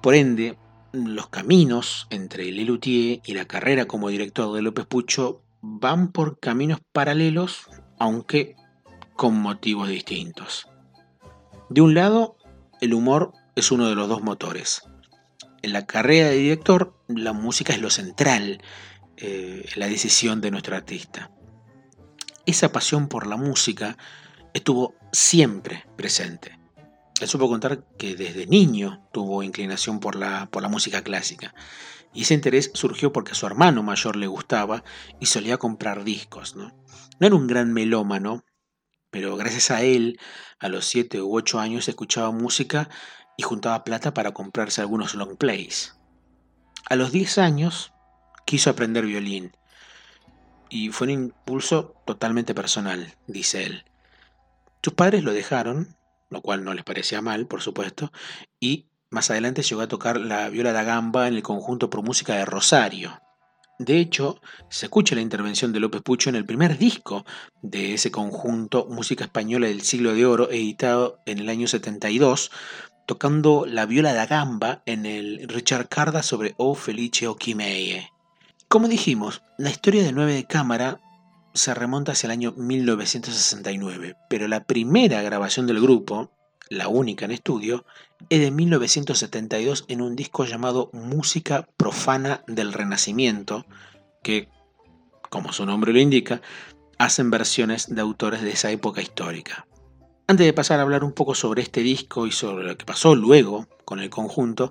Por 0.00 0.14
ende, 0.14 0.56
los 0.92 1.28
caminos 1.28 2.06
entre 2.10 2.50
Lelutier 2.50 3.20
y 3.24 3.34
la 3.34 3.44
carrera 3.44 3.86
como 3.86 4.08
director 4.08 4.54
de 4.54 4.62
López 4.62 4.86
Pucho 4.86 5.42
van 5.60 6.10
por 6.10 6.40
caminos 6.40 6.80
paralelos, 6.92 7.66
aunque 7.98 8.56
con 9.14 9.34
motivos 9.40 9.88
distintos. 9.88 10.66
De 11.68 11.80
un 11.80 11.94
lado, 11.94 12.36
el 12.80 12.94
humor 12.94 13.32
es 13.54 13.70
uno 13.70 13.88
de 13.88 13.94
los 13.94 14.08
dos 14.08 14.22
motores. 14.22 14.82
En 15.62 15.72
la 15.72 15.86
carrera 15.86 16.30
de 16.30 16.36
director, 16.36 16.94
la 17.06 17.32
música 17.32 17.72
es 17.72 17.80
lo 17.80 17.90
central, 17.90 18.62
eh, 19.20 19.66
la 19.76 19.86
decisión 19.86 20.40
de 20.40 20.50
nuestro 20.50 20.76
artista. 20.76 21.30
Esa 22.46 22.72
pasión 22.72 23.08
por 23.08 23.26
la 23.26 23.36
música 23.36 23.96
estuvo 24.54 24.94
siempre 25.12 25.86
presente. 25.96 26.58
Él 27.20 27.28
supo 27.28 27.48
contar 27.48 27.84
que 27.98 28.16
desde 28.16 28.46
niño 28.46 29.06
tuvo 29.12 29.42
inclinación 29.42 30.00
por 30.00 30.16
la, 30.16 30.46
por 30.50 30.62
la 30.62 30.68
música 30.68 31.02
clásica. 31.02 31.54
Y 32.14 32.22
ese 32.22 32.34
interés 32.34 32.70
surgió 32.74 33.12
porque 33.12 33.32
a 33.32 33.34
su 33.34 33.46
hermano 33.46 33.82
mayor 33.82 34.16
le 34.16 34.26
gustaba 34.26 34.82
y 35.20 35.26
solía 35.26 35.58
comprar 35.58 36.02
discos. 36.02 36.56
¿no? 36.56 36.72
no 37.20 37.26
era 37.26 37.36
un 37.36 37.46
gran 37.46 37.72
melómano, 37.72 38.44
pero 39.10 39.36
gracias 39.36 39.70
a 39.70 39.82
él, 39.82 40.18
a 40.58 40.68
los 40.68 40.86
7 40.86 41.20
u 41.20 41.36
8 41.36 41.60
años 41.60 41.88
escuchaba 41.88 42.30
música 42.30 42.88
y 43.36 43.42
juntaba 43.42 43.84
plata 43.84 44.14
para 44.14 44.32
comprarse 44.32 44.80
algunos 44.80 45.14
long 45.14 45.36
plays. 45.36 45.96
A 46.88 46.96
los 46.96 47.12
10 47.12 47.38
años 47.38 47.92
quiso 48.44 48.70
aprender 48.70 49.06
violín. 49.06 49.52
Y 50.68 50.90
fue 50.90 51.06
un 51.08 51.12
impulso 51.12 51.94
totalmente 52.06 52.54
personal, 52.54 53.14
dice 53.26 53.64
él. 53.64 53.84
Sus 54.82 54.94
padres 54.94 55.24
lo 55.24 55.32
dejaron, 55.32 55.96
lo 56.30 56.40
cual 56.40 56.64
no 56.64 56.74
les 56.74 56.84
parecía 56.84 57.20
mal, 57.20 57.46
por 57.46 57.60
supuesto, 57.60 58.12
y 58.60 58.86
más 59.10 59.30
adelante 59.30 59.62
llegó 59.62 59.80
a 59.80 59.88
tocar 59.88 60.20
la 60.20 60.48
viola 60.48 60.72
da 60.72 60.84
gamba 60.84 61.26
en 61.26 61.34
el 61.34 61.42
conjunto 61.42 61.90
por 61.90 62.04
música 62.04 62.36
de 62.36 62.44
Rosario. 62.44 63.20
De 63.80 63.98
hecho, 63.98 64.40
se 64.68 64.86
escucha 64.86 65.14
la 65.14 65.22
intervención 65.22 65.72
de 65.72 65.80
López 65.80 66.02
Pucho 66.02 66.28
en 66.28 66.36
el 66.36 66.44
primer 66.44 66.78
disco 66.78 67.24
de 67.62 67.94
ese 67.94 68.10
conjunto 68.10 68.86
Música 68.90 69.24
Española 69.24 69.66
del 69.66 69.80
Siglo 69.80 70.14
de 70.14 70.26
Oro, 70.26 70.50
editado 70.50 71.18
en 71.24 71.38
el 71.38 71.48
año 71.48 71.66
72, 71.66 72.50
tocando 73.06 73.64
la 73.66 73.86
viola 73.86 74.12
da 74.12 74.26
gamba 74.26 74.82
en 74.86 75.06
el 75.06 75.48
Richard 75.48 75.88
Carda 75.88 76.22
sobre 76.22 76.54
O 76.58 76.74
Felice 76.74 77.26
o. 77.26 77.36
Como 78.70 78.86
dijimos, 78.86 79.42
la 79.58 79.68
historia 79.68 80.04
de 80.04 80.12
9 80.12 80.32
de 80.32 80.44
cámara 80.44 81.00
se 81.54 81.74
remonta 81.74 82.12
hacia 82.12 82.28
el 82.28 82.30
año 82.30 82.52
1969, 82.52 84.14
pero 84.28 84.46
la 84.46 84.62
primera 84.62 85.20
grabación 85.22 85.66
del 85.66 85.80
grupo, 85.80 86.30
la 86.68 86.86
única 86.86 87.24
en 87.24 87.32
estudio, 87.32 87.84
es 88.28 88.38
de 88.38 88.52
1972 88.52 89.86
en 89.88 90.00
un 90.00 90.14
disco 90.14 90.44
llamado 90.44 90.88
Música 90.92 91.66
Profana 91.76 92.44
del 92.46 92.72
Renacimiento, 92.72 93.66
que, 94.22 94.48
como 95.30 95.52
su 95.52 95.66
nombre 95.66 95.92
lo 95.92 95.98
indica, 95.98 96.40
hacen 96.96 97.28
versiones 97.28 97.92
de 97.92 98.00
autores 98.00 98.40
de 98.40 98.52
esa 98.52 98.70
época 98.70 99.02
histórica. 99.02 99.66
Antes 100.28 100.46
de 100.46 100.52
pasar 100.52 100.78
a 100.78 100.82
hablar 100.82 101.02
un 101.02 101.12
poco 101.12 101.34
sobre 101.34 101.62
este 101.62 101.80
disco 101.80 102.24
y 102.24 102.30
sobre 102.30 102.68
lo 102.68 102.78
que 102.78 102.86
pasó 102.86 103.16
luego 103.16 103.66
con 103.84 103.98
el 103.98 104.10
conjunto, 104.10 104.70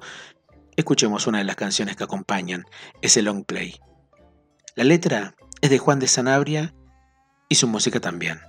escuchemos 0.77 1.27
una 1.27 1.39
de 1.39 1.43
las 1.43 1.57
canciones 1.57 1.97
que 1.97 2.05
acompañan 2.05 2.63
ese 3.01 3.21
long 3.21 3.43
play. 3.43 3.77
La 4.79 4.85
letra 4.85 5.35
es 5.59 5.69
de 5.69 5.77
Juan 5.77 5.99
de 5.99 6.07
Sanabria 6.07 6.73
y 7.49 7.55
su 7.55 7.67
música 7.67 7.99
también. 7.99 8.39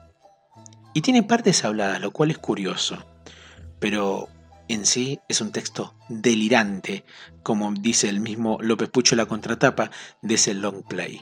Y 0.94 1.00
tiene 1.00 1.24
partes 1.24 1.64
habladas, 1.64 2.00
lo 2.00 2.12
cual 2.12 2.30
es 2.30 2.38
curioso, 2.38 3.04
pero 3.80 4.28
en 4.68 4.86
sí 4.86 5.18
es 5.28 5.40
un 5.40 5.50
texto 5.50 5.92
delirante, 6.08 7.04
como 7.42 7.72
dice 7.72 8.08
el 8.08 8.20
mismo 8.20 8.58
López 8.60 8.90
Pucho 8.90 9.16
la 9.16 9.26
contratapa 9.26 9.90
de 10.22 10.34
ese 10.34 10.54
long 10.54 10.84
play. 10.86 11.20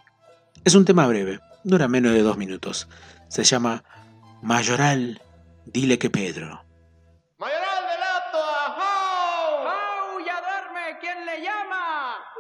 Es 0.67 0.75
un 0.75 0.85
tema 0.85 1.07
breve, 1.07 1.41
dura 1.65 1.89
menos 1.89 2.13
de 2.13 2.21
dos 2.21 2.37
minutos. 2.37 2.87
Se 3.29 3.45
llama 3.45 3.85
Mayoral, 4.43 5.23
dile 5.65 5.99
que 5.99 6.11
Pedro. 6.11 6.68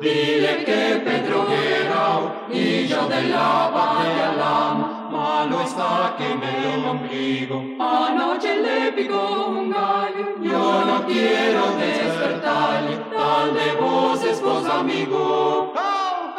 Dile 0.00 0.64
que 0.64 1.02
Pedro 1.04 1.44
Guerrao 1.48 2.46
y 2.52 2.86
yo 2.86 3.08
de 3.08 3.22
la 3.22 3.68
Bajalam, 3.74 5.10
malo 5.10 5.60
está 5.60 6.14
que 6.16 6.36
me 6.36 6.72
el 6.72 6.84
ombligo. 6.84 7.56
Anoche 7.80 8.60
le 8.60 8.92
picó 8.92 9.46
un 9.48 9.70
gallo, 9.70 10.36
yo 10.40 10.84
no 10.84 11.04
quiero 11.04 11.62
despertarle, 11.78 12.96
tal 13.12 13.54
de 13.54 13.72
vos 13.80 14.22
es 14.22 14.40
vos 14.40 14.64
amigo. 14.66 15.72
¡Jau! 15.74 16.32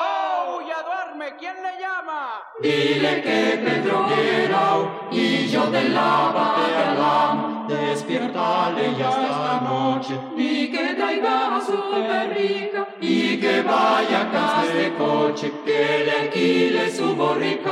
¡Jau! 0.00 0.66
¡Ya 0.66 0.82
duerme! 0.82 1.36
¿Quién 1.38 1.54
le 1.62 1.80
llama? 1.80 2.42
Dile 2.60 3.22
que 3.22 3.62
Pedro 3.64 4.08
Guerrao 4.08 5.08
y 5.12 5.46
yo 5.46 5.70
de 5.70 5.88
la 5.88 6.32
Bajalam, 6.34 7.68
despiértale 7.68 8.96
ya 8.98 9.08
esta 9.08 9.60
noche 9.68 10.18
que 10.82 10.94
traiga 10.94 11.56
a 11.56 11.60
su 11.60 11.78
perrica 11.90 12.88
y 13.00 13.38
que 13.40 13.62
vaya 13.62 14.22
a 14.22 14.30
casa 14.30 14.74
de 14.74 14.94
coche, 14.94 15.52
que 15.64 16.04
le 16.04 16.12
alquile 16.12 16.90
su 16.90 17.14
borrica. 17.14 17.70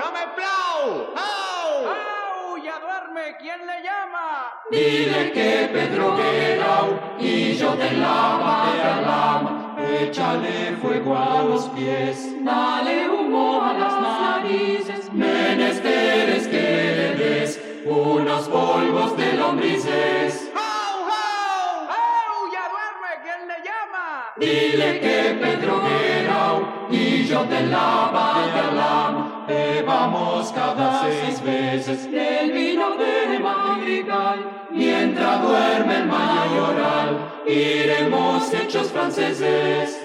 ¡No 0.00 0.06
me 0.16 0.24
plau! 0.36 0.82
¡Jau! 1.16 1.70
¡Jau! 1.88 2.64
¡Ya 2.64 2.78
duerme! 2.78 3.36
¿Quién 3.40 3.60
le 3.66 3.82
llama? 3.82 4.52
Dile 4.70 5.32
que 5.32 5.68
Pedro 5.72 6.16
Guerrao 6.16 6.88
y 7.18 7.54
yo 7.54 7.76
de 7.76 7.92
la 7.92 8.38
Bajalam, 8.42 9.76
échale 10.00 10.76
fuego 10.80 11.16
a 11.16 11.42
los 11.42 11.64
pies, 11.70 12.16
dale 12.44 13.08
humo 13.08 13.62
a 13.62 13.72
las 13.74 13.94
narices, 14.00 15.12
menesteres 15.12 16.48
que 16.48 16.66
le 16.98 17.14
des 17.14 17.60
unos 17.84 18.48
polvos 18.48 19.16
de 19.16 19.32
lombrices. 19.34 20.50
¡Jau! 20.54 20.96
¡Jau! 21.10 21.86
¡Jau! 21.92 22.52
¡Ya 22.52 22.64
duerme! 22.74 23.10
¿Quién 23.22 23.48
le 23.48 23.58
llama? 23.68 24.27
Dile 24.38 25.00
que 25.00 25.36
Pedro 25.40 25.80
Guerrao 25.82 26.86
y 26.90 27.24
yo 27.26 27.44
de 27.44 27.66
la 27.66 28.10
Bajalam 28.12 29.46
bebamos 29.48 30.52
cada 30.52 31.02
seis 31.02 31.42
veces 31.42 32.08
el 32.12 32.52
vino 32.52 32.96
de 32.96 33.38
madrigal 33.40 34.68
mientras 34.70 35.42
duerme 35.42 35.96
el 35.96 36.06
mayoral 36.06 37.42
iremos 37.46 38.54
hechos 38.54 38.92
franceses. 38.92 40.04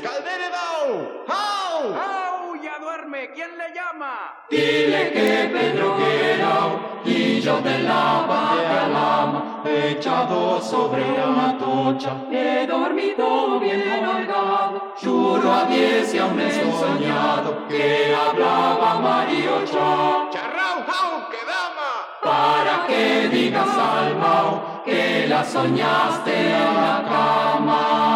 ¿Quién 3.31 3.57
le 3.57 3.73
llama? 3.73 4.45
Dile 4.49 5.11
que 5.13 5.49
Pedro 5.53 5.95
Guerrao 5.95 7.01
y 7.05 7.39
yo 7.39 7.61
de 7.61 7.79
la 7.79 8.25
Bajalam 8.27 9.63
echado 9.65 10.61
sobre 10.61 11.05
la 11.17 11.57
tocha 11.57 12.17
he 12.29 12.67
dormido 12.67 13.61
bien 13.61 14.05
holgado 14.05 14.93
juro 15.01 15.53
a 15.53 15.63
diez 15.65 16.13
y 16.13 16.19
aún 16.19 16.37
he 16.37 16.51
soñado 16.51 17.65
que 17.69 18.13
hablaba 18.13 18.99
Mariocha 18.99 20.29
¡Charrao! 20.29 20.83
¡Jau! 20.85 21.29
¡Que 21.31 21.41
dama! 21.47 21.91
para 22.21 22.85
que 22.87 23.29
digas 23.29 23.69
al 23.69 24.17
Mao 24.17 24.81
que 24.83 25.27
la 25.29 25.45
soñaste 25.45 26.51
en 26.51 26.75
la 26.75 27.03
cama. 27.07 28.12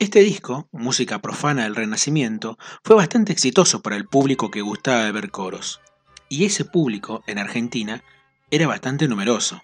Este 0.00 0.20
disco, 0.20 0.66
música 0.72 1.18
profana 1.18 1.64
del 1.64 1.76
Renacimiento, 1.76 2.56
fue 2.82 2.96
bastante 2.96 3.34
exitoso 3.34 3.82
para 3.82 3.96
el 3.96 4.06
público 4.06 4.50
que 4.50 4.62
gustaba 4.62 5.04
de 5.04 5.12
ver 5.12 5.30
coros. 5.30 5.82
Y 6.30 6.46
ese 6.46 6.64
público, 6.64 7.22
en 7.26 7.36
Argentina, 7.36 8.02
era 8.50 8.66
bastante 8.66 9.08
numeroso. 9.08 9.60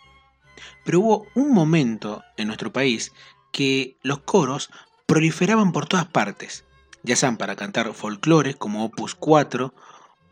Pero 0.85 1.01
hubo 1.01 1.27
un 1.35 1.55
momento 1.55 2.23
en 2.37 2.49
nuestro 2.49 2.71
país 2.71 3.15
que 3.51 3.97
los 4.03 4.19
coros 4.19 4.69
proliferaban 5.07 5.73
por 5.73 5.87
todas 5.87 6.05
partes, 6.05 6.67
ya 7.03 7.17
sean 7.17 7.39
para 7.39 7.57
cantar 7.57 7.95
folclores 7.95 8.57
como 8.57 8.85
Opus 8.85 9.15
4 9.15 9.73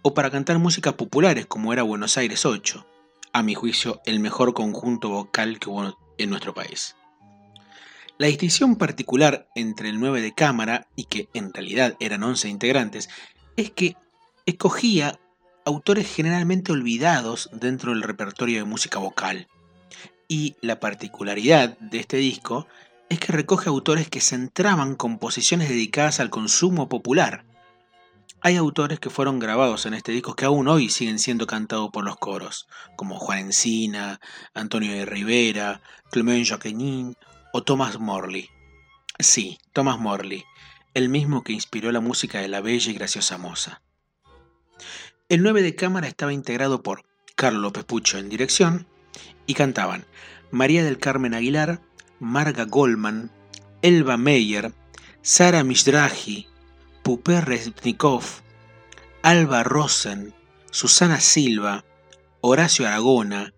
o 0.02 0.12
para 0.12 0.30
cantar 0.30 0.58
músicas 0.58 0.92
populares 0.92 1.46
como 1.46 1.72
era 1.72 1.82
Buenos 1.82 2.18
Aires 2.18 2.44
8, 2.44 2.86
a 3.32 3.42
mi 3.42 3.54
juicio 3.54 4.02
el 4.04 4.20
mejor 4.20 4.52
conjunto 4.52 5.08
vocal 5.08 5.58
que 5.58 5.70
hubo 5.70 5.96
en 6.18 6.28
nuestro 6.28 6.52
país. 6.52 6.94
La 8.16 8.28
distinción 8.28 8.76
particular 8.76 9.48
entre 9.56 9.88
el 9.88 9.98
9 9.98 10.22
de 10.22 10.32
cámara 10.32 10.86
y 10.94 11.04
que 11.04 11.28
en 11.34 11.52
realidad 11.52 11.96
eran 11.98 12.22
11 12.22 12.48
integrantes 12.48 13.08
es 13.56 13.72
que 13.72 13.96
escogía 14.46 15.18
autores 15.64 16.14
generalmente 16.14 16.70
olvidados 16.70 17.50
dentro 17.52 17.90
del 17.90 18.02
repertorio 18.02 18.58
de 18.58 18.64
música 18.64 19.00
vocal. 19.00 19.48
Y 20.28 20.54
la 20.60 20.78
particularidad 20.78 21.76
de 21.78 21.98
este 21.98 22.18
disco 22.18 22.68
es 23.08 23.18
que 23.18 23.32
recoge 23.32 23.68
autores 23.68 24.08
que 24.08 24.20
centraban 24.20 24.94
composiciones 24.94 25.68
dedicadas 25.68 26.20
al 26.20 26.30
consumo 26.30 26.88
popular. 26.88 27.44
Hay 28.42 28.54
autores 28.56 29.00
que 29.00 29.10
fueron 29.10 29.40
grabados 29.40 29.86
en 29.86 29.94
este 29.94 30.12
disco 30.12 30.36
que 30.36 30.44
aún 30.44 30.68
hoy 30.68 30.88
siguen 30.88 31.18
siendo 31.18 31.48
cantados 31.48 31.90
por 31.90 32.04
los 32.04 32.16
coros, 32.18 32.68
como 32.94 33.18
Juan 33.18 33.38
Encina, 33.40 34.20
Antonio 34.52 34.92
de 34.92 35.04
Rivera, 35.04 35.80
Clement 36.10 36.44
Jacquemin 36.44 37.16
o 37.56 37.62
Thomas 37.62 38.00
Morley. 38.00 38.50
Sí, 39.20 39.58
Thomas 39.72 40.00
Morley, 40.00 40.44
el 40.92 41.08
mismo 41.08 41.44
que 41.44 41.52
inspiró 41.52 41.92
la 41.92 42.00
música 42.00 42.40
de 42.40 42.48
la 42.48 42.60
bella 42.60 42.90
y 42.90 42.94
graciosa 42.94 43.38
moza. 43.38 43.80
El 45.28 45.44
9 45.44 45.62
de 45.62 45.76
cámara 45.76 46.08
estaba 46.08 46.32
integrado 46.32 46.82
por 46.82 47.04
Carlos 47.36 47.62
López 47.62 48.14
en 48.14 48.28
dirección 48.28 48.88
y 49.46 49.54
cantaban 49.54 50.04
María 50.50 50.82
del 50.82 50.98
Carmen 50.98 51.32
Aguilar, 51.32 51.80
Marga 52.18 52.64
Goldman, 52.64 53.30
Elba 53.82 54.16
Meyer, 54.16 54.72
Sara 55.22 55.62
Mishdrahi, 55.62 56.48
Pupé 57.04 57.40
Resnikov, 57.40 58.24
Alba 59.22 59.62
Rosen, 59.62 60.34
Susana 60.72 61.20
Silva, 61.20 61.84
Horacio 62.40 62.84
Aragona, 62.88 63.54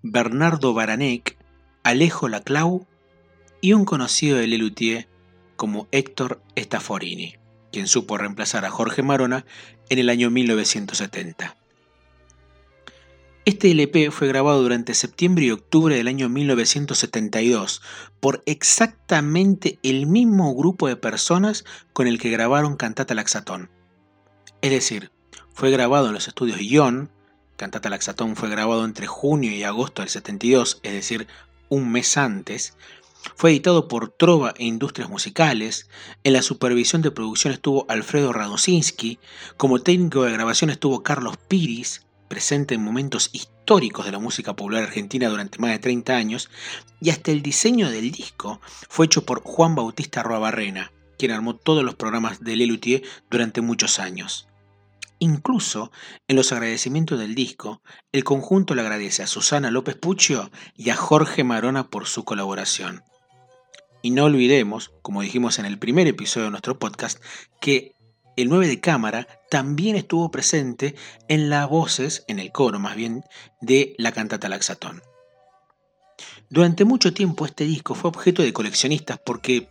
Bernardo 0.00 0.72
Baranek, 0.72 1.36
Alejo 1.82 2.30
Laclau 2.30 2.86
y 3.64 3.72
un 3.72 3.86
conocido 3.86 4.36
de 4.36 4.46
Lelutier 4.46 5.08
como 5.56 5.88
Héctor 5.90 6.42
Staforini, 6.54 7.36
quien 7.72 7.86
supo 7.86 8.18
reemplazar 8.18 8.66
a 8.66 8.70
Jorge 8.70 9.02
Marona 9.02 9.46
en 9.88 9.98
el 9.98 10.10
año 10.10 10.28
1970. 10.28 11.56
Este 13.46 13.70
LP 13.70 14.10
fue 14.10 14.28
grabado 14.28 14.60
durante 14.60 14.92
septiembre 14.92 15.46
y 15.46 15.50
octubre 15.50 15.96
del 15.96 16.08
año 16.08 16.28
1972 16.28 17.80
por 18.20 18.42
exactamente 18.44 19.78
el 19.82 20.08
mismo 20.08 20.54
grupo 20.54 20.86
de 20.86 20.96
personas 20.96 21.64
con 21.94 22.06
el 22.06 22.18
que 22.18 22.28
grabaron 22.28 22.76
Cantata 22.76 23.14
Laxatón. 23.14 23.70
Es 24.60 24.72
decir, 24.72 25.10
fue 25.54 25.70
grabado 25.70 26.08
en 26.08 26.12
los 26.12 26.28
estudios 26.28 26.60
Ion, 26.60 27.10
Cantata 27.56 27.88
Laxatón 27.88 28.36
fue 28.36 28.50
grabado 28.50 28.84
entre 28.84 29.06
junio 29.06 29.52
y 29.52 29.62
agosto 29.62 30.02
del 30.02 30.10
72, 30.10 30.80
es 30.82 30.92
decir, 30.92 31.28
un 31.70 31.90
mes 31.90 32.18
antes, 32.18 32.76
Fue 33.36 33.50
editado 33.50 33.88
por 33.88 34.10
Trova 34.10 34.54
e 34.56 34.64
Industrias 34.64 35.08
Musicales. 35.08 35.88
En 36.22 36.34
la 36.34 36.42
supervisión 36.42 37.02
de 37.02 37.10
producción 37.10 37.52
estuvo 37.52 37.86
Alfredo 37.88 38.32
Radosinski. 38.32 39.18
Como 39.56 39.80
técnico 39.80 40.22
de 40.22 40.32
grabación 40.32 40.70
estuvo 40.70 41.02
Carlos 41.02 41.36
Piris, 41.48 42.06
presente 42.28 42.74
en 42.74 42.84
momentos 42.84 43.30
históricos 43.32 44.04
de 44.04 44.12
la 44.12 44.18
música 44.18 44.54
popular 44.54 44.84
argentina 44.84 45.28
durante 45.28 45.58
más 45.58 45.70
de 45.70 45.78
30 45.78 46.14
años. 46.14 46.50
Y 47.00 47.10
hasta 47.10 47.32
el 47.32 47.42
diseño 47.42 47.90
del 47.90 48.12
disco 48.12 48.60
fue 48.88 49.06
hecho 49.06 49.24
por 49.24 49.42
Juan 49.42 49.74
Bautista 49.74 50.22
Barrena, 50.22 50.92
quien 51.18 51.32
armó 51.32 51.56
todos 51.56 51.82
los 51.82 51.94
programas 51.94 52.40
de 52.40 52.56
Lelutier 52.56 53.02
durante 53.30 53.60
muchos 53.62 53.98
años. 53.98 54.48
Incluso 55.18 55.90
en 56.28 56.36
los 56.36 56.52
agradecimientos 56.52 57.18
del 57.18 57.34
disco, 57.34 57.80
el 58.12 58.24
conjunto 58.24 58.74
le 58.74 58.82
agradece 58.82 59.22
a 59.22 59.26
Susana 59.26 59.70
López 59.70 59.96
Puccio 59.96 60.50
y 60.76 60.90
a 60.90 60.96
Jorge 60.96 61.44
Marona 61.44 61.88
por 61.88 62.06
su 62.06 62.24
colaboración. 62.24 63.02
Y 64.04 64.10
no 64.10 64.24
olvidemos, 64.24 64.92
como 65.00 65.22
dijimos 65.22 65.58
en 65.58 65.64
el 65.64 65.78
primer 65.78 66.06
episodio 66.06 66.44
de 66.44 66.50
nuestro 66.50 66.78
podcast, 66.78 67.24
que 67.58 67.94
el 68.36 68.50
9 68.50 68.68
de 68.68 68.78
cámara 68.78 69.26
también 69.48 69.96
estuvo 69.96 70.30
presente 70.30 70.94
en 71.26 71.48
las 71.48 71.70
voces, 71.70 72.22
en 72.28 72.38
el 72.38 72.52
coro 72.52 72.78
más 72.78 72.96
bien, 72.96 73.24
de 73.62 73.94
la 73.96 74.12
cantata 74.12 74.50
Laxatón. 74.50 75.00
Durante 76.50 76.84
mucho 76.84 77.14
tiempo 77.14 77.46
este 77.46 77.64
disco 77.64 77.94
fue 77.94 78.10
objeto 78.10 78.42
de 78.42 78.52
coleccionistas 78.52 79.18
porque 79.24 79.70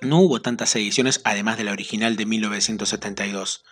no 0.00 0.20
hubo 0.20 0.40
tantas 0.40 0.74
ediciones 0.76 1.20
además 1.24 1.58
de 1.58 1.64
la 1.64 1.72
original 1.72 2.16
de 2.16 2.24
1972 2.24 3.62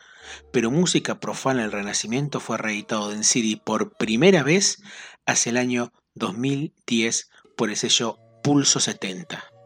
pero 0.52 0.71
Música 0.71 1.18
Profana 1.18 1.62
del 1.62 1.73
Renacimiento 1.73 2.40
fue 2.40 2.59
reeditado 2.59 3.11
en 3.12 3.25
CD 3.25 3.59
por 3.64 3.97
primera 3.97 4.42
vez 4.42 4.83
hacia 5.25 5.49
el 5.49 5.57
año 5.57 5.95
2010 6.14 7.30
por 7.57 7.71
el 7.71 7.76
sello 7.78 8.18
Pulso 8.42 8.80
70. 8.80 9.57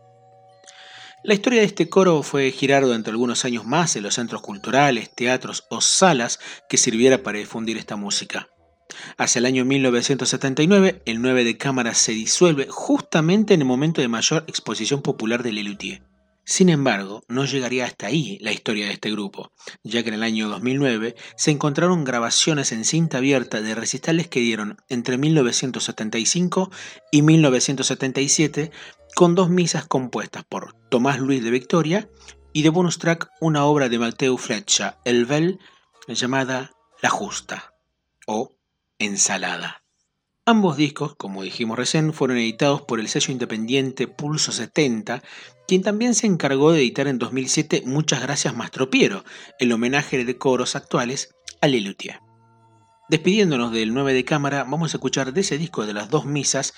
La 1.25 1.35
historia 1.35 1.61
de 1.61 1.67
este 1.67 1.88
coro 1.88 2.25
fue 2.25 2.50
girar 2.50 2.83
durante 2.83 3.11
algunos 3.11 3.45
años 3.45 3.64
más 3.64 3.95
en 3.95 4.02
los 4.02 4.14
centros 4.14 4.43
culturales, 4.43 5.14
teatros 5.14 5.67
o 5.71 5.81
salas 5.81 6.41
que 6.69 6.76
sirviera 6.76 7.23
para 7.23 7.38
difundir 7.38 7.79
esta 7.79 7.95
música. 7.95 8.49
Hacia 9.17 9.38
el 9.38 9.47
año 9.47 9.64
1979, 9.64 11.02
el 11.07 11.23
9 11.23 11.45
de 11.45 11.57
cámara 11.57 11.95
se 11.95 12.11
disuelve 12.11 12.67
justamente 12.69 13.55
en 13.55 13.61
el 13.61 13.69
momento 13.69 14.00
de 14.00 14.09
mayor 14.09 14.45
exposición 14.49 15.00
popular 15.00 15.45
de 15.45 15.52
Lelutier. 15.52 16.02
Sin 16.44 16.68
embargo, 16.68 17.22
no 17.28 17.44
llegaría 17.44 17.84
hasta 17.84 18.08
ahí 18.08 18.38
la 18.40 18.52
historia 18.52 18.87
de 18.87 18.92
este 18.92 19.12
grupo, 19.12 19.52
ya 19.84 20.02
que 20.02 20.08
en 20.08 20.16
el 20.16 20.22
año 20.25 20.49
2009 20.49 21.14
se 21.37 21.50
encontraron 21.52 22.04
grabaciones 22.04 22.72
en 22.72 22.84
cinta 22.84 23.18
abierta 23.18 23.61
de 23.61 23.75
recitales 23.76 24.26
que 24.26 24.40
dieron 24.40 24.78
entre 24.88 25.18
1975 25.18 26.70
y 27.12 27.22
1977 27.22 28.72
con 29.14 29.34
dos 29.34 29.50
misas 29.50 29.87
compuestas 29.87 30.44
por 30.44 30.75
Tomás 30.88 31.20
Luis 31.20 31.44
de 31.44 31.50
Victoria 31.50 32.08
y 32.52 32.62
de 32.62 32.70
bonus 32.70 32.99
track 32.99 33.30
una 33.40 33.64
obra 33.64 33.88
de 33.88 33.99
Mateo 33.99 34.37
Fletcher, 34.37 34.94
El 35.04 35.26
Bell, 35.26 35.61
llamada 36.08 36.72
La 37.00 37.11
Justa 37.11 37.72
o 38.26 38.56
Ensalada. 38.99 39.81
Ambos 40.44 40.76
discos, 40.76 41.14
como 41.14 41.44
dijimos 41.44 41.78
recién, 41.78 42.12
fueron 42.12 42.37
editados 42.37 42.82
por 42.82 42.99
el 42.99 43.06
sello 43.06 43.30
independiente 43.30 44.08
Pulso 44.08 44.50
70, 44.50 45.22
quien 45.68 45.82
también 45.82 46.16
se 46.16 46.26
encargó 46.26 46.72
de 46.72 46.80
editar 46.80 47.06
en 47.06 47.20
2007 47.20 47.84
Muchas 47.87 48.22
Gracias 48.22 48.56
Mastro 48.56 48.90
Piero, 48.90 49.22
el 49.61 49.70
homenaje 49.70 50.25
de 50.25 50.38
coros 50.38 50.75
actuales 50.75 51.32
a 51.61 51.68
Lelutier. 51.68 52.18
Despidiéndonos 53.08 53.70
del 53.70 53.94
9 53.94 54.14
de 54.14 54.25
cámara, 54.25 54.64
vamos 54.64 54.92
a 54.92 54.96
escuchar 54.96 55.32
de 55.32 55.42
ese 55.42 55.58
disco 55.58 55.87
de 55.87 55.94
las 55.94 56.11
dos 56.11 56.26
misas 56.26 56.75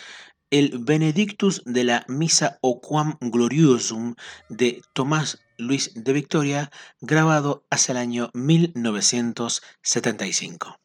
el 0.50 0.80
Benedictus 0.80 1.62
de 1.64 1.84
la 1.84 2.04
Misa 2.06 2.58
Oquam 2.60 3.16
Gloriosum 3.18 4.14
de 4.50 4.82
Tomás 4.92 5.38
Luis 5.56 5.90
de 5.94 6.12
Victoria, 6.12 6.70
grabado 7.00 7.64
hacia 7.70 7.92
el 7.92 7.98
año 7.98 8.28
1975. 8.34 10.83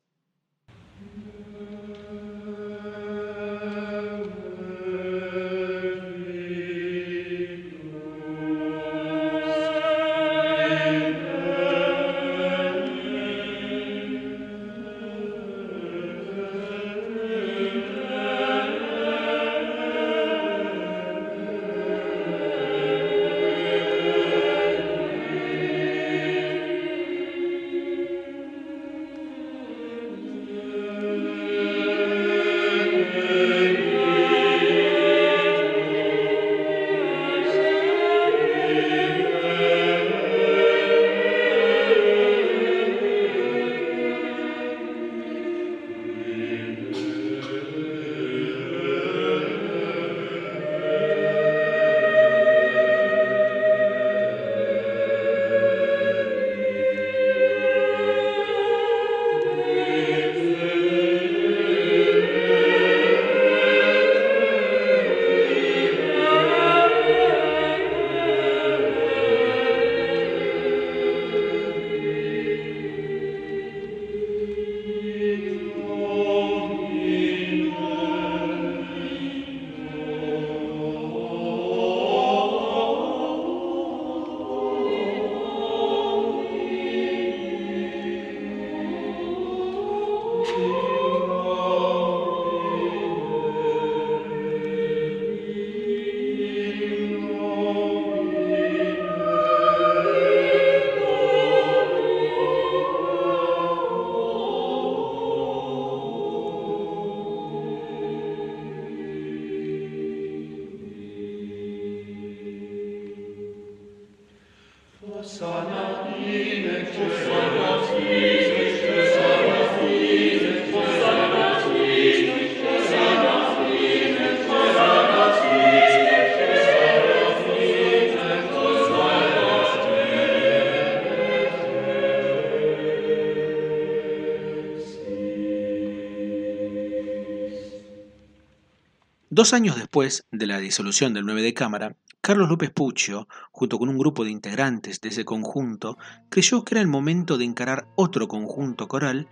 Dos 139.39 139.53
años 139.53 139.77
después 139.77 140.25
de 140.31 140.47
la 140.47 140.59
disolución 140.59 141.13
del 141.13 141.25
9 141.25 141.41
de 141.41 141.53
Cámara, 141.53 141.95
Carlos 142.19 142.49
López 142.49 142.71
Puccio, 142.71 143.29
junto 143.53 143.79
con 143.79 143.87
un 143.87 143.97
grupo 143.97 144.25
de 144.25 144.31
integrantes 144.31 144.99
de 144.99 145.07
ese 145.07 145.23
conjunto, 145.23 145.97
creyó 146.27 146.65
que 146.65 146.73
era 146.73 146.81
el 146.81 146.89
momento 146.89 147.37
de 147.37 147.45
encarar 147.45 147.87
otro 147.95 148.27
conjunto 148.27 148.89
coral, 148.89 149.29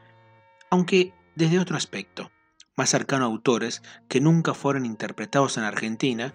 aunque 0.70 1.13
desde 1.36 1.60
otro 1.60 1.76
aspecto, 1.76 2.32
más 2.78 2.89
cercano 2.89 3.26
a 3.26 3.28
autores 3.28 3.82
que 4.08 4.22
nunca 4.22 4.54
fueron 4.54 4.86
interpretados 4.86 5.58
en 5.58 5.65
Argentina, 5.65 6.34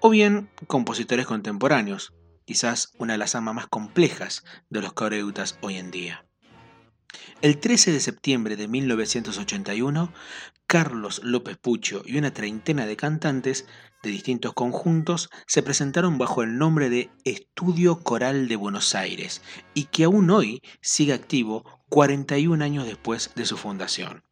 o 0.00 0.10
bien 0.10 0.50
compositores 0.66 1.26
contemporáneos, 1.26 2.14
quizás 2.44 2.90
una 2.98 3.12
de 3.12 3.20
las 3.20 3.36
amas 3.36 3.54
más 3.54 3.66
complejas 3.68 4.44
de 4.68 4.82
los 4.82 4.94
coreutas 4.94 5.60
hoy 5.62 5.76
en 5.76 5.92
día. 5.92 6.26
El 7.40 7.58
13 7.58 7.92
de 7.92 8.00
septiembre 8.00 8.56
de 8.56 8.66
1981, 8.66 10.12
Carlos 10.72 11.20
López 11.22 11.58
Pucho 11.58 12.02
y 12.06 12.16
una 12.16 12.32
treintena 12.32 12.86
de 12.86 12.96
cantantes 12.96 13.66
de 14.02 14.08
distintos 14.08 14.54
conjuntos 14.54 15.28
se 15.46 15.62
presentaron 15.62 16.16
bajo 16.16 16.42
el 16.42 16.56
nombre 16.56 16.88
de 16.88 17.10
Estudio 17.26 18.00
Coral 18.00 18.48
de 18.48 18.56
Buenos 18.56 18.94
Aires 18.94 19.42
y 19.74 19.84
que 19.84 20.04
aún 20.04 20.30
hoy 20.30 20.62
sigue 20.80 21.12
activo 21.12 21.66
41 21.90 22.64
años 22.64 22.86
después 22.86 23.32
de 23.34 23.44
su 23.44 23.58
fundación. 23.58 24.24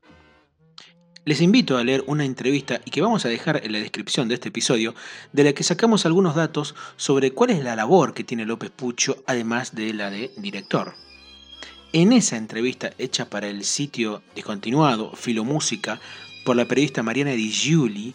Les 1.27 1.43
invito 1.43 1.77
a 1.77 1.85
leer 1.85 2.05
una 2.07 2.25
entrevista 2.25 2.81
y 2.87 2.91
que 2.91 3.03
vamos 3.03 3.27
a 3.27 3.29
dejar 3.29 3.61
en 3.63 3.73
la 3.73 3.79
descripción 3.79 4.27
de 4.27 4.37
este 4.37 4.49
episodio, 4.49 4.95
de 5.35 5.45
la 5.45 5.53
que 5.53 5.63
sacamos 5.63 6.07
algunos 6.07 6.37
datos 6.37 6.75
sobre 6.97 7.33
cuál 7.33 7.51
es 7.51 7.63
la 7.63 7.77
labor 7.77 8.15
que 8.15 8.25
tiene 8.25 8.47
López 8.47 8.71
Pucho, 8.71 9.23
además 9.27 9.75
de 9.75 9.93
la 9.93 10.11
de 10.11 10.31
director. 10.39 10.95
En 11.93 12.13
esa 12.13 12.37
entrevista 12.37 12.93
hecha 12.99 13.29
para 13.29 13.49
el 13.49 13.65
sitio 13.65 14.23
descontinuado 14.37 15.13
Filomúsica 15.17 16.01
por 16.51 16.57
la 16.57 16.67
periodista 16.67 17.05
Mariana 17.05 17.31
Di 17.31 17.49
Giuli, 17.49 18.13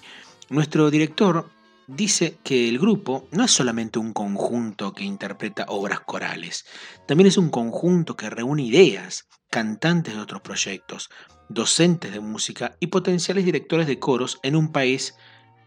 nuestro 0.50 0.92
director 0.92 1.50
dice 1.88 2.38
que 2.44 2.68
el 2.68 2.78
grupo 2.80 3.30
no 3.32 3.46
es 3.46 3.52
solamente 3.52 3.98
un 3.98 4.12
conjunto 4.12 4.92
que 4.92 5.06
interpreta 5.06 5.64
obras 5.70 6.02
corales, 6.02 6.66
también 7.08 7.28
es 7.28 7.38
un 7.38 7.50
conjunto 7.50 8.18
que 8.18 8.30
reúne 8.30 8.64
ideas, 8.64 9.30
cantantes 9.50 10.16
de 10.16 10.20
otros 10.20 10.42
proyectos, 10.42 11.10
docentes 11.48 12.12
de 12.12 12.20
música 12.20 12.76
y 12.82 12.88
potenciales 12.88 13.46
directores 13.46 13.88
de 13.88 14.00
coros 14.00 14.38
en 14.44 14.58
un 14.58 14.74
país 14.74 15.16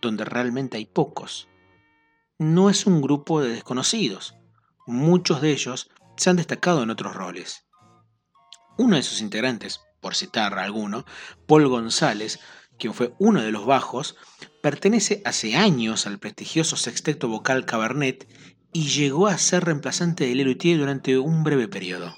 donde 0.02 0.26
realmente 0.26 0.76
hay 0.76 0.84
pocos. 0.84 1.48
No 2.38 2.68
es 2.68 2.84
un 2.84 3.00
grupo 3.00 3.40
de 3.40 3.48
desconocidos, 3.48 4.34
muchos 4.86 5.40
de 5.40 5.52
ellos 5.52 5.90
se 6.18 6.28
han 6.28 6.36
destacado 6.36 6.82
en 6.82 6.90
otros 6.90 7.16
roles. 7.16 7.64
Uno 8.76 8.96
de 8.96 9.02
sus 9.02 9.22
integrantes, 9.22 9.80
por 10.00 10.14
citar 10.14 10.58
alguno, 10.58 11.04
Paul 11.46 11.66
González, 11.68 12.38
quien 12.78 12.94
fue 12.94 13.12
uno 13.18 13.42
de 13.42 13.52
los 13.52 13.66
bajos, 13.66 14.16
pertenece 14.62 15.22
hace 15.24 15.56
años 15.56 16.06
al 16.06 16.18
prestigioso 16.18 16.76
sexteto 16.76 17.28
vocal 17.28 17.64
Cabernet 17.64 18.28
y 18.72 18.88
llegó 18.88 19.26
a 19.26 19.38
ser 19.38 19.64
reemplazante 19.64 20.26
de 20.26 20.34
Lelutier 20.34 20.78
durante 20.78 21.18
un 21.18 21.44
breve 21.44 21.68
periodo. 21.68 22.14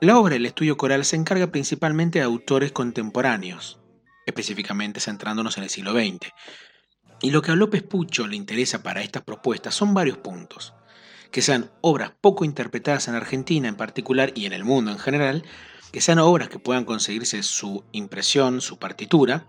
La 0.00 0.18
obra 0.18 0.34
del 0.34 0.46
estudio 0.46 0.76
coral 0.76 1.04
se 1.04 1.16
encarga 1.16 1.46
principalmente 1.46 2.18
de 2.18 2.24
autores 2.24 2.72
contemporáneos, 2.72 3.80
específicamente 4.26 5.00
centrándonos 5.00 5.56
en 5.56 5.64
el 5.64 5.70
siglo 5.70 5.92
XX. 5.92 6.30
Y 7.22 7.30
lo 7.30 7.42
que 7.42 7.52
a 7.52 7.56
López 7.56 7.82
Pucho 7.82 8.26
le 8.26 8.36
interesa 8.36 8.82
para 8.82 9.02
estas 9.02 9.22
propuestas 9.22 9.74
son 9.74 9.94
varios 9.94 10.18
puntos. 10.18 10.74
Que 11.30 11.42
sean 11.42 11.70
obras 11.80 12.12
poco 12.20 12.44
interpretadas 12.44 13.08
en 13.08 13.14
Argentina 13.14 13.68
en 13.68 13.76
particular 13.76 14.32
y 14.34 14.46
en 14.46 14.52
el 14.52 14.64
mundo 14.64 14.90
en 14.90 14.98
general, 14.98 15.44
que 15.94 16.00
sean 16.00 16.18
obras 16.18 16.48
que 16.48 16.58
puedan 16.58 16.84
conseguirse 16.84 17.40
su 17.44 17.84
impresión, 17.92 18.60
su 18.60 18.80
partitura, 18.80 19.46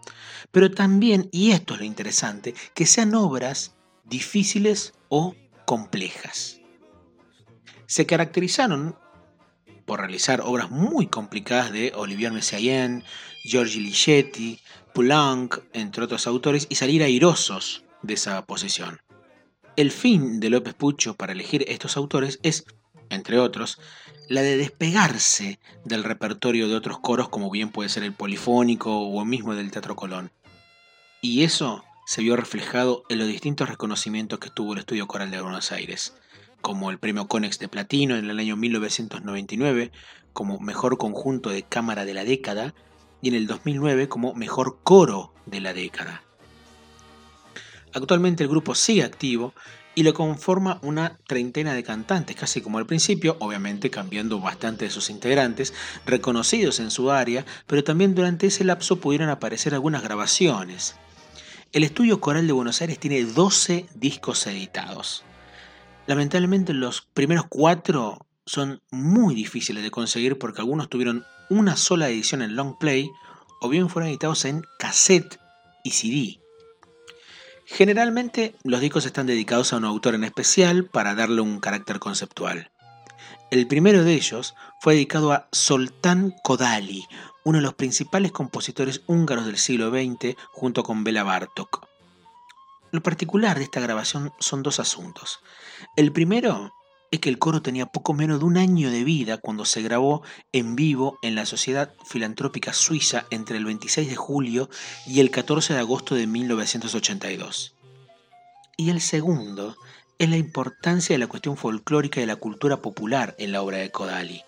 pero 0.51 0.69
también, 0.69 1.27
y 1.31 1.49
esto 1.49 1.73
es 1.73 1.79
lo 1.79 1.87
interesante, 1.87 2.53
que 2.75 2.85
sean 2.85 3.15
obras 3.15 3.73
difíciles 4.03 4.93
o 5.09 5.33
complejas. 5.65 6.61
Se 7.87 8.05
caracterizaron 8.05 8.95
por 9.87 10.01
realizar 10.01 10.41
obras 10.41 10.69
muy 10.69 11.07
complicadas 11.07 11.71
de 11.71 11.91
Olivier 11.95 12.31
Messiaen, 12.31 13.03
Giorgi 13.43 13.79
Ligeti, 13.79 14.59
Poulenc, 14.93 15.57
entre 15.73 16.03
otros 16.03 16.27
autores, 16.27 16.67
y 16.69 16.75
salir 16.75 17.01
airosos 17.01 17.85
de 18.03 18.13
esa 18.13 18.45
posición. 18.45 18.99
El 19.77 19.89
fin 19.89 20.39
de 20.39 20.51
López 20.51 20.75
Pucho 20.75 21.15
para 21.15 21.33
elegir 21.33 21.65
estos 21.67 21.97
autores 21.97 22.37
es, 22.43 22.65
entre 23.09 23.39
otros, 23.39 23.79
la 24.29 24.41
de 24.41 24.57
despegarse 24.57 25.59
del 25.83 26.03
repertorio 26.03 26.67
de 26.67 26.75
otros 26.75 26.99
coros 26.99 27.29
como 27.29 27.49
bien 27.49 27.69
puede 27.69 27.89
ser 27.89 28.03
el 28.03 28.13
polifónico 28.13 28.97
o 28.97 29.21
el 29.21 29.27
mismo 29.27 29.55
del 29.55 29.71
Teatro 29.71 29.95
Colón. 29.95 30.31
Y 31.21 31.43
eso 31.43 31.83
se 32.05 32.21
vio 32.21 32.35
reflejado 32.35 33.03
en 33.09 33.19
los 33.19 33.27
distintos 33.27 33.69
reconocimientos 33.69 34.39
que 34.39 34.49
tuvo 34.49 34.73
el 34.73 34.79
Estudio 34.79 35.07
Coral 35.07 35.31
de 35.31 35.41
Buenos 35.41 35.71
Aires, 35.71 36.15
como 36.61 36.91
el 36.91 36.99
Premio 36.99 37.27
Conex 37.27 37.59
de 37.59 37.67
Platino 37.67 38.15
en 38.15 38.29
el 38.29 38.39
año 38.39 38.55
1999, 38.55 39.91
como 40.33 40.59
Mejor 40.59 40.97
Conjunto 40.97 41.49
de 41.49 41.63
Cámara 41.63 42.05
de 42.05 42.13
la 42.13 42.23
Década, 42.23 42.73
y 43.21 43.29
en 43.29 43.35
el 43.35 43.47
2009 43.47 44.07
como 44.07 44.33
Mejor 44.35 44.79
Coro 44.83 45.33
de 45.45 45.61
la 45.61 45.73
Década. 45.73 46.23
Actualmente 47.93 48.43
el 48.43 48.49
grupo 48.49 48.75
sigue 48.75 49.03
activo 49.03 49.53
y 49.95 50.03
lo 50.03 50.13
conforma 50.13 50.79
una 50.83 51.17
treintena 51.25 51.73
de 51.73 51.83
cantantes, 51.83 52.35
casi 52.35 52.61
como 52.61 52.77
al 52.77 52.85
principio, 52.85 53.37
obviamente 53.39 53.89
cambiando 53.89 54.39
bastante 54.39 54.85
de 54.85 54.91
sus 54.91 55.09
integrantes, 55.09 55.73
reconocidos 56.05 56.79
en 56.81 56.91
su 56.91 57.11
área, 57.11 57.45
pero 57.65 57.83
también 57.83 58.13
durante 58.13 58.47
ese 58.47 58.65
lapso 58.65 58.99
pudieron 58.99 59.29
aparecer 59.29 59.73
algunas 59.73 60.03
grabaciones. 60.03 60.95
El 61.71 61.83
Estudio 61.83 62.19
Coral 62.19 62.45
de 62.45 62.53
Buenos 62.53 62.81
Aires 62.81 62.99
tiene 62.99 63.23
12 63.23 63.87
discos 63.95 64.45
editados. 64.47 65.23
Lamentablemente 66.07 66.73
los 66.73 67.01
primeros 67.13 67.45
cuatro 67.49 68.27
son 68.45 68.81
muy 68.91 69.33
difíciles 69.33 69.83
de 69.83 69.91
conseguir 69.91 70.37
porque 70.37 70.61
algunos 70.61 70.89
tuvieron 70.89 71.25
una 71.49 71.77
sola 71.77 72.09
edición 72.09 72.41
en 72.41 72.55
long 72.55 72.77
play 72.77 73.09
o 73.61 73.69
bien 73.69 73.89
fueron 73.89 74.09
editados 74.09 74.45
en 74.45 74.63
cassette 74.77 75.39
y 75.83 75.91
CD. 75.91 76.44
Generalmente 77.65 78.55
los 78.63 78.79
discos 78.79 79.05
están 79.05 79.25
dedicados 79.25 79.73
a 79.73 79.77
un 79.77 79.85
autor 79.85 80.13
en 80.13 80.23
especial 80.23 80.85
para 80.85 81.15
darle 81.15 81.41
un 81.41 81.59
carácter 81.59 81.97
conceptual. 81.99 82.71
El 83.49 83.67
primero 83.67 84.03
de 84.03 84.13
ellos 84.13 84.53
fue 84.79 84.93
dedicado 84.93 85.31
a 85.31 85.47
Soltán 85.51 86.35
Kodali, 86.43 87.05
uno 87.43 87.57
de 87.57 87.63
los 87.63 87.73
principales 87.73 88.31
compositores 88.31 89.01
húngaros 89.07 89.47
del 89.47 89.57
siglo 89.57 89.89
XX 89.89 90.35
junto 90.51 90.83
con 90.83 91.03
Bela 91.03 91.23
Bartok. 91.23 91.87
Lo 92.91 93.01
particular 93.01 93.57
de 93.57 93.63
esta 93.63 93.79
grabación 93.79 94.31
son 94.39 94.61
dos 94.61 94.79
asuntos. 94.79 95.39
El 95.95 96.11
primero 96.11 96.71
es 97.15 97.21
que 97.21 97.29
el 97.29 97.39
coro 97.39 97.61
tenía 97.61 97.85
poco 97.85 98.13
menos 98.13 98.39
de 98.39 98.45
un 98.45 98.57
año 98.57 98.91
de 98.91 99.03
vida 99.03 99.37
cuando 99.37 99.65
se 99.65 99.81
grabó 99.81 100.21
en 100.51 100.75
vivo 100.75 101.17
en 101.21 101.35
la 101.35 101.45
Sociedad 101.45 101.93
Filantrópica 102.05 102.73
Suiza 102.73 103.25
entre 103.31 103.57
el 103.57 103.65
26 103.65 104.09
de 104.09 104.15
julio 104.15 104.69
y 105.05 105.19
el 105.19 105.31
14 105.31 105.73
de 105.73 105.79
agosto 105.79 106.15
de 106.15 106.27
1982. 106.27 107.75
Y 108.77 108.89
el 108.89 109.01
segundo 109.01 109.77
es 110.19 110.29
la 110.29 110.37
importancia 110.37 111.13
de 111.13 111.19
la 111.19 111.27
cuestión 111.27 111.57
folclórica 111.57 112.19
y 112.19 112.23
de 112.23 112.27
la 112.27 112.35
cultura 112.35 112.81
popular 112.81 113.35
en 113.37 113.51
la 113.51 113.61
obra 113.61 113.77
de 113.77 113.91
Kodali. 113.91 114.43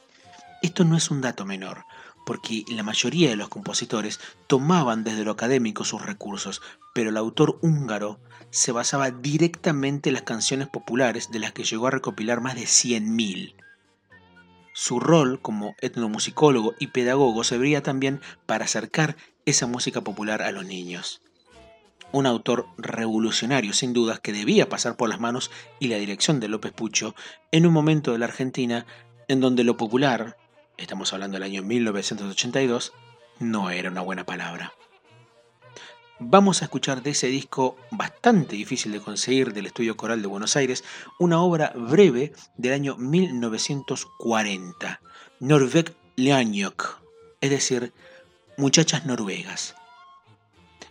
Esto 0.62 0.84
no 0.84 0.98
es 0.98 1.10
un 1.12 1.22
dato 1.22 1.46
menor, 1.46 1.86
porque 2.28 2.66
la 2.68 2.84
mayoría 2.84 3.30
de 3.30 3.38
los 3.38 3.48
compositores 3.48 4.20
tomaban 4.48 5.06
desde 5.06 5.24
lo 5.24 5.32
académico 5.32 5.86
sus 5.86 6.06
recursos, 6.06 6.62
pero 6.94 7.10
el 7.10 7.16
autor 7.16 7.58
húngaro 7.62 8.20
se 8.50 8.74
basaba 8.74 9.12
directamente 9.12 10.10
en 10.10 10.14
las 10.16 10.24
canciones 10.24 10.68
populares 10.68 11.32
de 11.32 11.40
las 11.40 11.54
que 11.54 11.64
llegó 11.64 11.88
a 11.88 11.92
recopilar 11.92 12.42
más 12.42 12.56
de 12.56 12.64
100.000. 12.64 13.56
Su 14.74 15.00
rol 15.00 15.42
como 15.42 15.74
etnomusicólogo 15.80 16.76
y 16.80 16.88
pedagogo 16.88 17.46
serviría 17.46 17.82
también 17.82 18.20
para 18.46 18.66
acercar 18.66 19.16
esa 19.46 19.66
música 19.66 20.02
popular 20.02 20.42
a 20.42 20.52
los 20.52 20.66
niños. 20.66 21.22
Un 22.12 22.26
autor 22.26 22.68
revolucionario 22.78 23.72
sin 23.72 23.94
dudas 23.94 24.20
que 24.20 24.34
debía 24.34 24.68
pasar 24.68 24.98
por 24.98 25.08
las 25.08 25.22
manos 25.22 25.50
y 25.80 25.88
la 25.88 25.96
dirección 25.96 26.42
de 26.42 26.50
López 26.50 26.74
Pucho 26.74 27.16
en 27.54 27.66
un 27.66 27.72
momento 27.72 28.12
de 28.12 28.18
la 28.18 28.26
Argentina 28.26 28.86
en 29.30 29.40
donde 29.40 29.64
lo 29.64 29.78
popular, 29.78 30.36
estamos 30.78 31.14
hablando 31.14 31.36
del 31.36 31.44
año 31.44 31.64
1982, 31.64 32.94
no 33.40 33.70
era 33.70 33.90
una 33.90 34.02
buena 34.02 34.26
palabra 34.26 34.74
vamos 36.20 36.62
a 36.62 36.66
escuchar 36.66 37.02
de 37.04 37.12
ese 37.12 37.28
disco 37.28 37.78
bastante 37.92 38.56
difícil 38.56 38.92
de 38.92 39.02
conseguir 39.02 39.54
del 39.54 39.68
Estudio 39.68 39.96
Coral 39.98 40.22
de 40.22 40.28
Buenos 40.28 40.56
Aires, 40.56 40.84
una 41.20 41.42
obra 41.42 41.74
breve 41.76 42.34
del 42.56 42.72
año 42.74 42.96
1940, 42.98 45.02
Norveg 45.40 45.96
Leanyok, 46.16 47.02
es 47.42 47.50
decir, 47.50 47.92
Muchachas 48.58 49.06
Noruegas. 49.06 49.76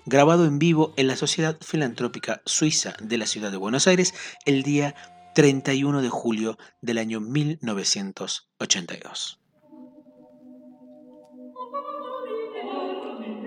Grabado 0.05 0.45
en 0.45 0.59
vivo 0.61 0.93
en 0.97 1.09
la 1.09 1.17
Sociedad 1.17 1.59
Filantrópica 1.61 2.41
Suiza 2.45 2.95
de 3.01 3.19
la 3.19 3.27
Ciudad 3.27 3.51
de 3.51 3.57
Buenos 3.57 3.89
Aires 3.89 4.15
el 4.45 4.63
día 4.63 4.95
31 5.35 6.01
de 6.01 6.11
julio 6.11 6.59
del 6.81 6.99
año 6.99 7.19
1982. 7.21 9.41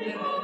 Amen. 0.10 0.39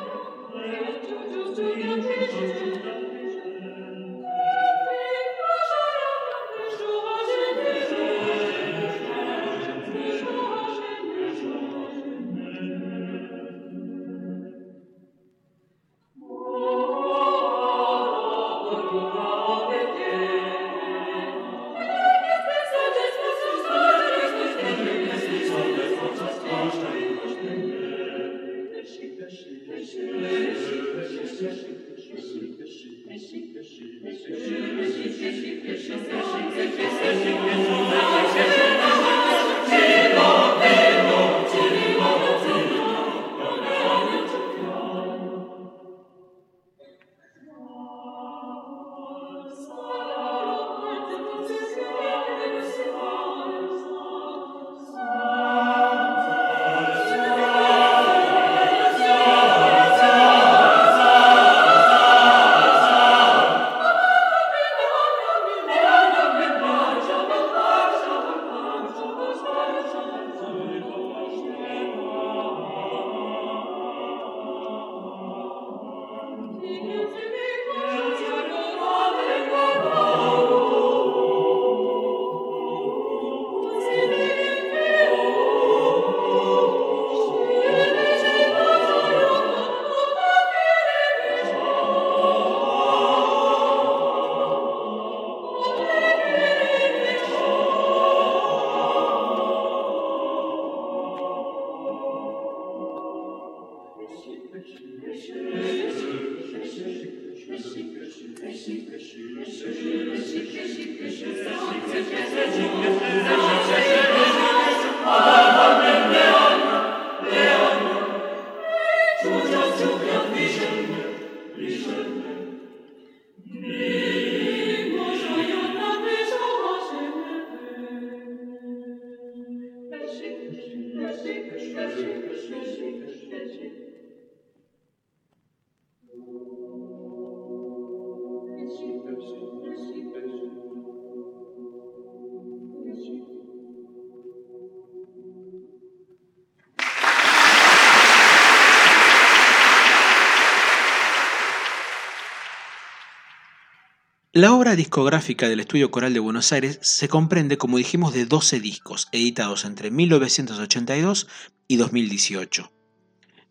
La 154.37 154.53
obra 154.53 154.75
discográfica 154.75 155.47
del 155.47 155.61
Estudio 155.61 155.91
Coral 155.91 156.13
de 156.13 156.19
Buenos 156.19 156.51
Aires 156.51 156.77
se 156.81 157.07
comprende, 157.07 157.57
como 157.57 157.77
dijimos, 157.77 158.13
de 158.13 158.25
12 158.25 158.59
discos, 158.59 159.07
editados 159.13 159.63
entre 159.63 159.91
1982 159.91 161.29
y 161.69 161.77
2018. 161.77 162.69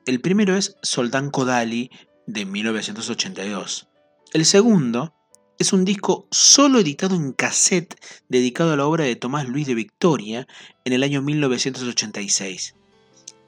El 0.04 0.20
primero 0.20 0.54
es 0.54 0.76
Soldán 0.82 1.30
Kodali, 1.30 1.90
de 2.26 2.44
1982. 2.44 3.88
El 4.34 4.44
segundo 4.44 5.14
es 5.58 5.72
un 5.72 5.86
disco 5.86 6.28
solo 6.30 6.80
editado 6.80 7.16
en 7.16 7.32
cassette 7.32 7.98
dedicado 8.28 8.74
a 8.74 8.76
la 8.76 8.84
obra 8.84 9.04
de 9.04 9.16
Tomás 9.16 9.48
Luis 9.48 9.66
de 9.66 9.76
Victoria 9.76 10.46
en 10.84 10.92
el 10.92 11.02
año 11.02 11.22
1986. 11.22 12.74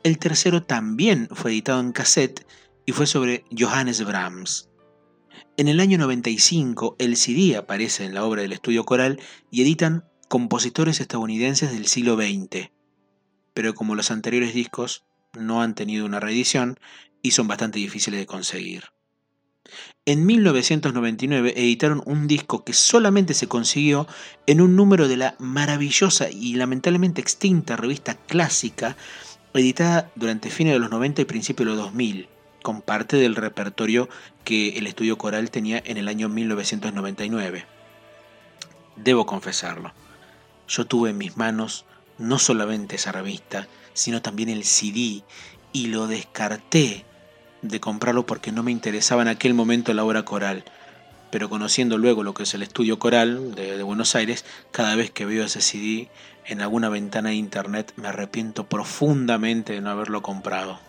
El 0.04 0.16
tercero 0.16 0.62
también 0.62 1.28
fue 1.30 1.50
editado 1.50 1.80
en 1.80 1.92
cassette 1.92 2.46
y 2.86 2.92
fue 2.92 3.06
sobre 3.06 3.44
Johannes 3.54 4.02
Brahms. 4.06 4.70
En 5.56 5.68
el 5.68 5.80
año 5.80 5.98
95 5.98 6.96
el 6.98 7.16
CD 7.16 7.56
aparece 7.56 8.04
en 8.04 8.14
la 8.14 8.24
obra 8.24 8.42
del 8.42 8.52
estudio 8.52 8.84
coral 8.84 9.20
y 9.50 9.62
editan 9.62 10.04
compositores 10.28 11.00
estadounidenses 11.00 11.72
del 11.72 11.86
siglo 11.86 12.16
XX, 12.16 12.70
pero 13.54 13.74
como 13.74 13.94
los 13.94 14.10
anteriores 14.10 14.54
discos 14.54 15.04
no 15.38 15.62
han 15.62 15.74
tenido 15.74 16.04
una 16.04 16.20
reedición 16.20 16.78
y 17.22 17.30
son 17.32 17.48
bastante 17.48 17.78
difíciles 17.78 18.20
de 18.20 18.26
conseguir. 18.26 18.84
En 20.04 20.26
1999 20.26 21.54
editaron 21.56 22.02
un 22.06 22.28
disco 22.28 22.64
que 22.64 22.72
solamente 22.72 23.34
se 23.34 23.48
consiguió 23.48 24.06
en 24.46 24.60
un 24.60 24.76
número 24.76 25.08
de 25.08 25.16
la 25.16 25.36
maravillosa 25.38 26.30
y 26.30 26.54
lamentablemente 26.54 27.20
extinta 27.20 27.76
revista 27.76 28.14
clásica, 28.14 28.96
editada 29.54 30.12
durante 30.14 30.50
fines 30.50 30.74
de 30.74 30.78
los 30.78 30.90
90 30.90 31.22
y 31.22 31.24
principios 31.24 31.66
de 31.66 31.74
los 31.74 31.84
2000 31.86 32.28
con 32.66 32.82
parte 32.82 33.16
del 33.16 33.36
repertorio 33.36 34.08
que 34.42 34.70
el 34.70 34.88
estudio 34.88 35.16
coral 35.16 35.52
tenía 35.52 35.80
en 35.86 35.98
el 35.98 36.08
año 36.08 36.28
1999. 36.28 37.64
Debo 38.96 39.24
confesarlo, 39.24 39.92
yo 40.66 40.84
tuve 40.84 41.10
en 41.10 41.18
mis 41.18 41.36
manos 41.36 41.84
no 42.18 42.40
solamente 42.40 42.96
esa 42.96 43.12
revista, 43.12 43.68
sino 43.94 44.20
también 44.20 44.48
el 44.48 44.64
CD 44.64 45.22
y 45.72 45.86
lo 45.86 46.08
descarté 46.08 47.04
de 47.62 47.78
comprarlo 47.78 48.26
porque 48.26 48.50
no 48.50 48.64
me 48.64 48.72
interesaba 48.72 49.22
en 49.22 49.28
aquel 49.28 49.54
momento 49.54 49.94
la 49.94 50.02
obra 50.02 50.24
coral. 50.24 50.64
Pero 51.30 51.48
conociendo 51.48 51.98
luego 51.98 52.24
lo 52.24 52.34
que 52.34 52.42
es 52.42 52.54
el 52.54 52.64
estudio 52.64 52.98
coral 52.98 53.54
de, 53.54 53.76
de 53.76 53.82
Buenos 53.84 54.16
Aires, 54.16 54.44
cada 54.72 54.96
vez 54.96 55.12
que 55.12 55.24
veo 55.24 55.44
ese 55.44 55.60
CD 55.60 56.08
en 56.44 56.62
alguna 56.62 56.88
ventana 56.88 57.28
de 57.28 57.36
internet 57.36 57.92
me 57.94 58.08
arrepiento 58.08 58.66
profundamente 58.66 59.74
de 59.74 59.80
no 59.82 59.90
haberlo 59.90 60.20
comprado. 60.20 60.80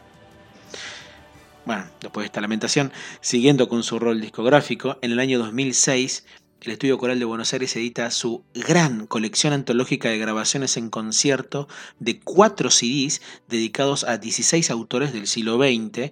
Bueno, 1.68 1.84
después 2.00 2.24
de 2.24 2.28
esta 2.28 2.40
lamentación, 2.40 2.94
siguiendo 3.20 3.68
con 3.68 3.84
su 3.84 4.00
rol 4.00 4.22
discográfico, 4.22 4.98
en 5.02 5.12
el 5.12 5.20
año 5.20 5.38
2006 5.38 6.24
el 6.62 6.72
Estudio 6.72 6.98
Coral 6.98 7.20
de 7.20 7.26
Buenos 7.26 7.52
Aires 7.52 7.76
edita 7.76 8.10
su 8.10 8.46
gran 8.54 9.06
colección 9.06 9.52
antológica 9.52 10.08
de 10.08 10.18
grabaciones 10.18 10.78
en 10.78 10.90
concierto 10.90 11.68
de 12.00 12.22
cuatro 12.22 12.72
CDs 12.72 13.22
dedicados 13.50 14.06
a 14.06 14.18
16 14.18 14.72
autores 14.72 15.12
del 15.12 15.28
siglo 15.28 15.58
XX, 15.58 16.12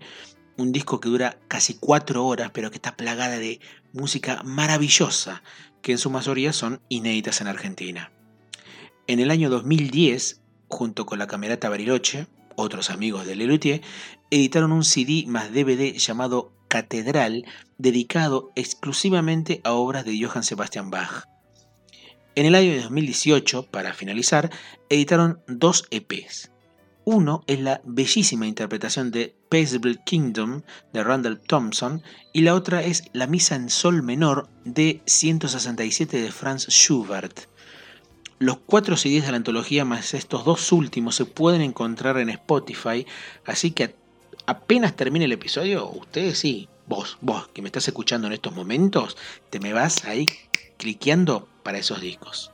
un 0.58 0.74
disco 0.74 1.00
que 1.00 1.08
dura 1.08 1.38
casi 1.48 1.76
cuatro 1.76 2.26
horas, 2.26 2.52
pero 2.54 2.70
que 2.70 2.76
está 2.76 2.98
plagada 2.98 3.38
de 3.40 3.62
música 3.94 4.44
maravillosa, 4.44 5.42
que 5.82 5.94
en 5.94 6.00
su 6.00 6.10
mayoría 6.10 6.52
son 6.52 6.82
inéditas 6.90 7.40
en 7.40 7.48
Argentina. 7.48 8.12
En 9.08 9.22
el 9.22 9.32
año 9.32 9.50
2010, 9.50 10.42
junto 10.68 11.06
con 11.06 11.18
la 11.18 11.28
Camerata 11.28 11.70
Bariloche, 11.70 12.28
otros 12.56 12.90
amigos 12.90 13.26
de 13.26 13.36
Lelutier, 13.36 13.82
editaron 14.32 14.72
un 14.72 14.84
CD 14.84 15.26
más 15.28 15.52
DVD 15.52 15.94
llamado 15.94 16.52
Catedral, 16.68 17.46
dedicado 17.78 18.52
exclusivamente 18.56 19.62
a 19.64 19.74
obras 19.74 20.06
de 20.06 20.20
Johann 20.22 20.44
Sebastian 20.44 20.90
Bach. 20.90 21.26
En 22.36 22.46
el 22.46 22.56
año 22.56 22.76
2018, 22.82 23.68
para 23.72 23.94
finalizar, 23.94 24.52
editaron 24.90 25.40
dos 25.48 25.86
EPs. 25.90 26.52
Uno 27.06 27.44
es 27.46 27.60
la 27.60 27.82
bellísima 27.86 28.48
interpretación 28.48 29.12
de 29.12 29.36
Peaceable 29.50 30.00
Kingdom 30.06 30.64
de 30.92 31.04
Randall 31.04 31.40
Thompson 31.40 32.02
y 32.34 32.42
la 32.42 32.56
otra 32.56 32.82
es 32.84 33.04
la 33.14 33.28
Misa 33.28 33.56
en 33.56 33.70
Sol 33.70 34.02
Menor 34.02 34.50
de 34.66 35.02
167 35.06 36.20
de 36.20 36.32
Franz 36.32 36.68
Schubert. 36.68 37.48
Los 38.38 38.58
cuatro 38.66 38.98
CDs 38.98 39.26
de 39.26 39.32
la 39.32 39.38
antología 39.38 39.86
más 39.86 40.14
estos 40.14 40.44
dos 40.44 40.74
últimos 40.74 41.16
se 41.16 41.24
pueden 41.24 41.62
encontrar 41.62 42.18
en 42.18 42.30
Spotify, 42.30 43.06
así 43.46 43.72
que 43.72 43.96
apenas 44.46 44.96
termine 44.96 45.24
el 45.24 45.32
episodio, 45.32 45.90
ustedes 45.90 46.40
sí, 46.40 46.68
vos, 46.86 47.18
vos 47.22 47.48
que 47.48 47.62
me 47.62 47.70
estás 47.70 47.88
escuchando 47.88 48.28
en 48.28 48.34
estos 48.34 48.54
momentos, 48.54 49.16
te 49.50 49.62
me 49.62 49.72
vas 49.72 50.04
ahí 50.04 50.28
cliqueando 50.78 51.48
para 51.64 51.78
esos 51.78 52.02
discos. 52.02 52.52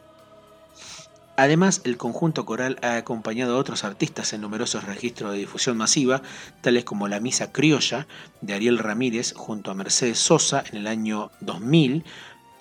Además, 1.36 1.82
el 1.86 1.98
conjunto 1.98 2.46
coral 2.46 2.78
ha 2.84 2.98
acompañado 2.98 3.56
a 3.56 3.60
otros 3.60 3.84
artistas 3.84 4.34
en 4.34 4.42
numerosos 4.42 4.84
registros 4.84 5.32
de 5.32 5.40
difusión 5.40 5.78
masiva, 5.78 6.22
tales 6.62 6.84
como 6.84 7.08
La 7.08 7.20
Misa 7.20 7.52
Criolla 7.52 8.06
de 8.42 8.54
Ariel 8.54 8.78
Ramírez 8.78 9.34
junto 9.34 9.72
a 9.72 9.74
Mercedes 9.74 10.20
Sosa 10.20 10.64
en 10.72 10.78
el 10.78 10.86
año 10.86 11.32
2000, 11.40 12.04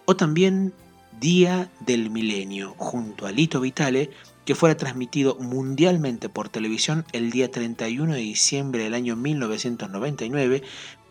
o 0.07 0.17
también 0.17 0.73
Día 1.21 1.71
del 1.81 2.09
Milenio, 2.09 2.75
junto 2.79 3.27
a 3.27 3.31
Lito 3.31 3.61
Vitale, 3.61 4.09
que 4.47 4.55
fuera 4.55 4.79
transmitido 4.79 5.37
mundialmente 5.39 6.31
por 6.31 6.49
televisión 6.49 7.05
el 7.13 7.31
día 7.31 7.51
31 7.51 8.15
de 8.15 8.21
diciembre 8.21 8.85
del 8.85 8.95
año 8.95 9.17
1999 9.17 10.63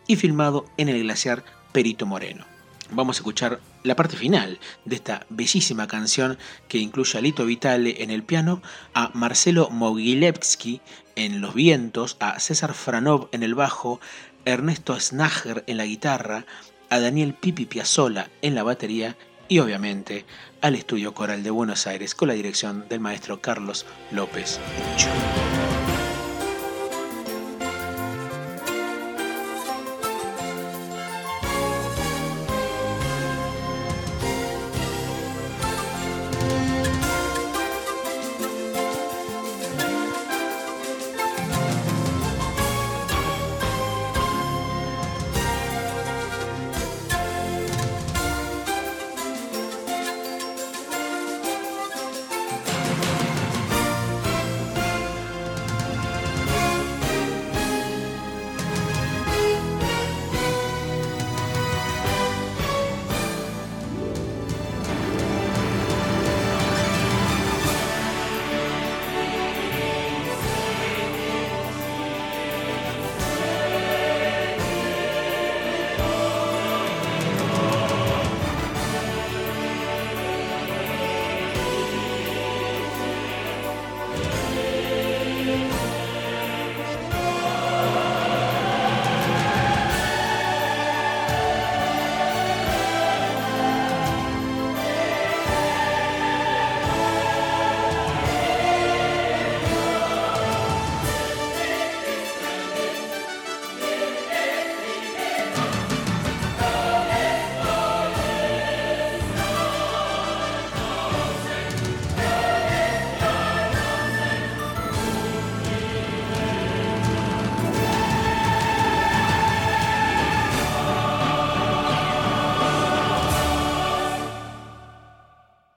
y 0.08 0.16
filmado 0.16 0.64
en 0.78 0.88
el 0.88 1.00
glaciar 1.04 1.44
Perito 1.70 2.06
Moreno. 2.06 2.44
vamos 2.90 3.18
a 3.18 3.20
escuchar 3.20 3.60
la 3.84 3.94
parte 3.94 4.16
final 4.16 4.58
de 4.84 4.96
esta 4.96 5.26
bellísima 5.28 5.86
canción 5.86 6.38
que 6.66 6.78
incluye 6.78 7.16
a 7.16 7.22
Lito 7.22 7.46
Vitale 7.46 8.02
en 8.02 8.10
el 8.10 8.24
piano, 8.24 8.62
a 8.94 9.12
Marcelo 9.14 9.70
Mogilevsky 9.70 10.80
en 11.14 11.40
los 11.40 11.54
vientos, 11.54 12.16
a 12.18 12.40
César 12.40 12.74
Franov 12.74 13.28
en 13.30 13.44
el 13.44 13.54
bajo, 13.54 14.00
Ernesto 14.44 14.98
Snager 14.98 15.62
en 15.68 15.76
la 15.76 15.84
guitarra, 15.84 16.46
a 16.88 16.98
Daniel 16.98 17.34
Pipi 17.34 17.66
Piazzolla 17.66 18.28
en 18.42 18.56
la 18.56 18.64
batería 18.64 19.16
y 19.50 19.58
obviamente 19.58 20.24
al 20.62 20.76
estudio 20.76 21.12
coral 21.12 21.42
de 21.42 21.50
Buenos 21.50 21.86
Aires 21.86 22.14
con 22.14 22.28
la 22.28 22.34
dirección 22.34 22.88
del 22.88 23.00
maestro 23.00 23.42
Carlos 23.42 23.84
López. 24.12 24.60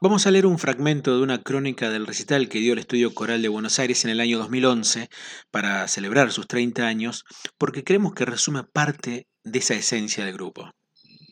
Vamos 0.04 0.28
a 0.28 0.32
leer 0.32 0.46
un 0.46 0.60
fragmento 0.60 1.16
de 1.16 1.24
una 1.24 1.42
crónica 1.42 1.90
del 1.90 2.06
recital 2.06 2.50
que 2.50 2.60
dio 2.60 2.74
el 2.74 2.80
Estudio 2.80 3.14
Coral 3.14 3.42
de 3.42 3.48
Buenos 3.48 3.80
Aires 3.80 4.04
en 4.04 4.12
el 4.12 4.20
año 4.20 4.38
2011 4.38 5.08
para 5.50 5.88
celebrar 5.88 6.30
sus 6.34 6.46
30 6.46 6.86
años, 6.86 7.24
porque 7.58 7.86
creemos 7.86 8.14
que 8.14 8.26
resume 8.26 8.66
parte 8.66 9.28
de 9.46 9.60
esa 9.60 9.76
esencia 9.76 10.26
del 10.26 10.34
grupo. 10.34 10.70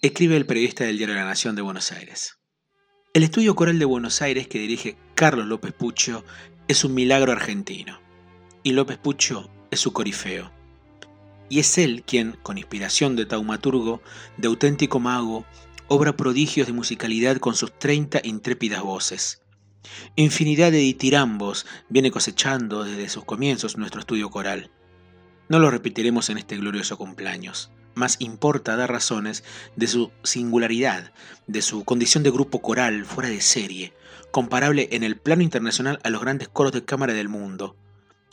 Escribe 0.01 0.38
el 0.38 0.45
periodista 0.45 0.86
del 0.86 0.97
diario 0.97 1.15
La 1.15 1.25
Nación 1.25 1.57
de 1.57 1.62
Buenos 1.62 1.91
Aires. 1.91 2.38
El 3.13 3.23
Estudio 3.23 3.55
Coral 3.55 3.77
de 3.77 3.84
Buenos 3.84 4.21
Aires 4.21 4.47
que 4.47 4.60
dirige 4.60 4.95
Carlos 5.15 5.47
López 5.47 5.73
Pucho 5.73 6.23
es 6.69 6.86
un 6.86 6.93
milagro 6.93 7.34
argentino, 7.34 7.99
y 8.63 8.71
López 8.71 8.97
Pucho 8.97 9.51
es 9.69 9.81
su 9.81 9.91
corifeo. 9.91 10.49
Y 11.49 11.60
es 11.60 11.77
él 11.77 12.03
quien, 12.07 12.38
con 12.41 12.57
inspiración 12.57 13.17
de 13.17 13.25
taumaturgo, 13.25 14.01
de 14.38 14.47
auténtico 14.47 15.01
mago, 15.01 15.45
obra 15.93 16.15
prodigios 16.15 16.67
de 16.67 16.73
musicalidad 16.73 17.36
con 17.36 17.54
sus 17.54 17.77
30 17.77 18.21
intrépidas 18.23 18.82
voces. 18.82 19.41
Infinidad 20.15 20.71
de 20.71 20.77
ditirambos 20.77 21.65
viene 21.89 22.12
cosechando 22.12 22.86
desde 22.86 23.10
sus 23.10 23.25
comienzos 23.25 23.75
nuestro 23.75 23.99
estudio 23.99 24.30
coral. 24.30 24.71
No 25.49 25.60
lo 25.60 25.69
repetiremos 25.69 26.30
en 26.30 26.38
este 26.38 26.56
glorioso 26.56 26.97
cumpleaños, 26.97 27.71
más 27.93 28.15
importa 28.19 28.77
dar 28.77 28.89
razones 28.89 29.43
de 29.75 29.88
su 29.88 30.12
singularidad, 30.23 31.12
de 31.47 31.62
su 31.62 31.84
condición 31.84 32.23
de 32.23 32.32
grupo 32.32 32.62
coral 32.62 33.04
fuera 33.04 33.30
de 33.30 33.41
serie, 33.41 33.93
comparable 34.32 34.88
en 34.93 35.04
el 35.04 35.17
plano 35.17 35.43
internacional 35.43 35.99
a 36.06 36.10
los 36.10 36.21
grandes 36.21 36.47
coros 36.47 36.71
de 36.71 36.86
cámara 36.86 37.12
del 37.12 37.27
mundo. 37.27 37.75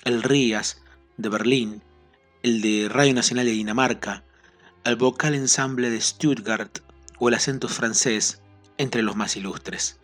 El 0.04 0.22
RIAS 0.22 0.80
de 1.16 1.28
Berlín, 1.28 1.82
el 2.44 2.62
de 2.62 2.88
Radio 2.88 3.14
Nacional 3.14 3.46
de 3.46 3.50
Dinamarca, 3.50 4.22
el 4.84 4.94
Vocal 4.94 5.34
Ensemble 5.34 5.90
de 5.90 6.00
Stuttgart 6.00 6.82
o 7.18 7.28
el 7.28 7.34
acento 7.34 7.68
francés 7.68 8.42
entre 8.76 9.02
los 9.02 9.16
más 9.16 9.36
ilustres. 9.36 9.98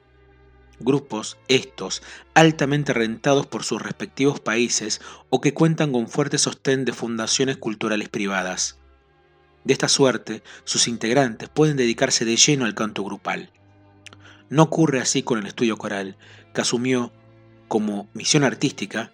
Grupos, 0.81 1.38
estos, 1.48 2.03
altamente 2.35 2.92
rentados 2.92 3.46
por 3.46 3.62
sus 3.62 3.81
respectivos 3.81 4.40
países 4.40 5.00
o 5.31 5.40
que 5.40 5.55
cuentan 5.55 5.92
con 5.92 6.09
fuerte 6.09 6.37
sostén 6.38 6.85
de 6.85 6.92
fundaciones 6.92 7.57
culturales 7.57 8.09
privadas. 8.09 8.79
De 9.62 9.72
esta 9.72 9.88
suerte, 9.88 10.42
sus 10.64 10.88
integrantes 10.88 11.48
pueden 11.48 11.77
dedicarse 11.77 12.24
de 12.24 12.37
lleno 12.37 12.64
al 12.64 12.74
canto 12.74 13.05
grupal. 13.05 13.50
No 14.50 14.64
ocurre 14.64 15.00
así 15.00 15.22
con 15.22 15.38
el 15.38 15.46
estudio 15.46 15.77
coral, 15.77 16.18
que 16.53 16.61
asumió 16.61 17.12
como 17.68 18.09
misión 18.12 18.44
artística 18.44 19.12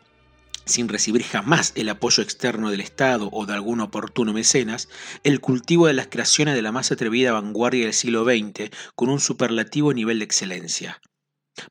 sin 0.71 0.89
recibir 0.89 1.23
jamás 1.23 1.73
el 1.75 1.89
apoyo 1.89 2.23
externo 2.23 2.71
del 2.71 2.81
Estado 2.81 3.29
o 3.33 3.45
de 3.45 3.53
algún 3.53 3.81
oportuno 3.81 4.33
mecenas, 4.33 4.89
el 5.23 5.41
cultivo 5.41 5.87
de 5.87 5.93
las 5.93 6.07
creaciones 6.07 6.55
de 6.55 6.63
la 6.63 6.73
más 6.73 6.91
atrevida 6.93 7.33
vanguardia 7.33 7.85
del 7.85 7.95
siglo 7.95 8.25
XX 8.25 8.71
con 8.95 9.11
un 9.11 9.21
superlativo 9.21 9.93
nivel 9.93 10.21
de 10.21 10.25
excelencia. 10.25 11.01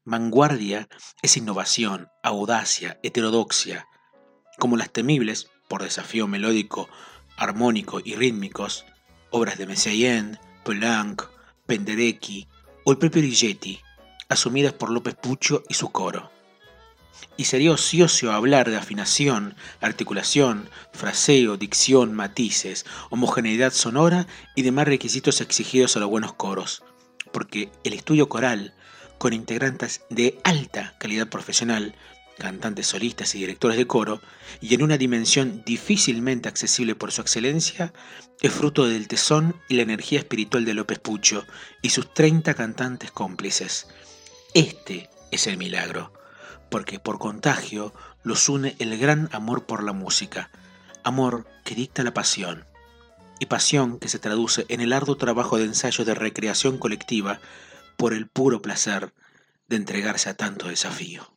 Vanguardia 0.06 0.88
es 1.22 1.38
innovación, 1.38 2.10
audacia, 2.22 3.00
heterodoxia, 3.02 3.88
como 4.60 4.78
las 4.78 4.92
temibles, 4.92 5.48
por 5.68 5.84
desafío 5.84 6.28
melódico, 6.28 6.90
armónico 7.38 8.02
y 8.04 8.16
rítmicos, 8.16 8.86
obras 9.32 9.58
de 9.58 9.66
Messiaen, 9.66 10.38
Poulenc, 10.64 11.24
Penderecki 11.66 12.48
o 12.86 12.92
el 12.92 12.98
propio 12.98 13.22
Rigetti, 13.22 13.80
asumidas 14.28 14.74
por 14.74 14.90
López 14.92 15.16
Pucho 15.16 15.64
y 15.70 15.74
su 15.74 15.92
coro 15.92 16.32
y 17.40 17.46
sería 17.46 17.72
ocioso 17.72 18.34
hablar 18.34 18.70
de 18.70 18.76
afinación, 18.76 19.56
articulación, 19.80 20.70
fraseo, 20.92 21.56
dicción, 21.56 22.14
matices, 22.14 22.86
homogeneidad 23.10 23.72
sonora 23.72 24.28
y 24.56 24.64
demás 24.64 24.88
requisitos 24.88 25.40
exigidos 25.40 25.96
a 25.96 26.02
los 26.02 26.10
buenos 26.10 26.34
coros, 26.34 26.84
porque 27.32 27.72
el 27.86 27.94
estudio 27.94 28.28
coral, 28.28 28.74
con 29.18 29.32
integrantes 29.32 30.02
de 30.10 30.38
alta 30.44 30.96
calidad 31.00 31.30
profesional, 31.30 31.96
cantantes 32.38 32.88
solistas 32.88 33.34
y 33.36 33.40
directores 33.40 33.78
de 33.78 33.88
coro, 33.88 34.22
y 34.60 34.74
en 34.74 34.84
una 34.84 34.98
dimensión 34.98 35.64
difícilmente 35.66 36.50
accesible 36.50 36.96
por 36.96 37.14
su 37.14 37.22
excelencia, 37.22 37.94
es 38.42 38.52
fruto 38.52 38.86
del 38.86 39.08
tesón 39.08 39.56
y 39.70 39.76
la 39.76 39.84
energía 39.84 40.20
espiritual 40.20 40.66
de 40.66 40.74
López 40.74 41.00
Pucho 41.00 41.46
y 41.82 41.92
sus 41.92 42.14
30 42.14 42.54
cantantes 42.54 43.12
cómplices. 43.12 43.88
Este 44.54 45.10
es 45.32 45.48
el 45.48 45.56
milagro 45.56 46.19
porque 46.70 47.00
por 47.00 47.20
contagio 47.20 47.94
los 48.24 48.50
une 48.50 48.76
el 48.80 48.98
gran 48.98 49.30
amor 49.32 49.66
por 49.66 49.84
la 49.84 49.94
música, 49.94 50.50
amor 51.04 51.48
que 51.64 51.76
dicta 51.76 52.04
la 52.04 52.14
pasión, 52.14 52.66
y 53.40 53.46
pasión 53.46 54.00
que 54.00 54.10
se 54.10 54.20
traduce 54.20 54.66
en 54.70 54.82
el 54.82 54.94
arduo 54.94 55.16
trabajo 55.16 55.58
de 55.58 55.66
ensayo 55.66 56.06
de 56.06 56.14
recreación 56.14 56.78
colectiva 56.78 57.40
por 57.98 58.14
el 58.14 58.28
puro 58.28 58.62
placer 58.62 59.14
de 59.68 59.78
entregarse 59.78 60.30
a 60.30 60.34
tanto 60.36 60.68
desafío. 60.68 61.32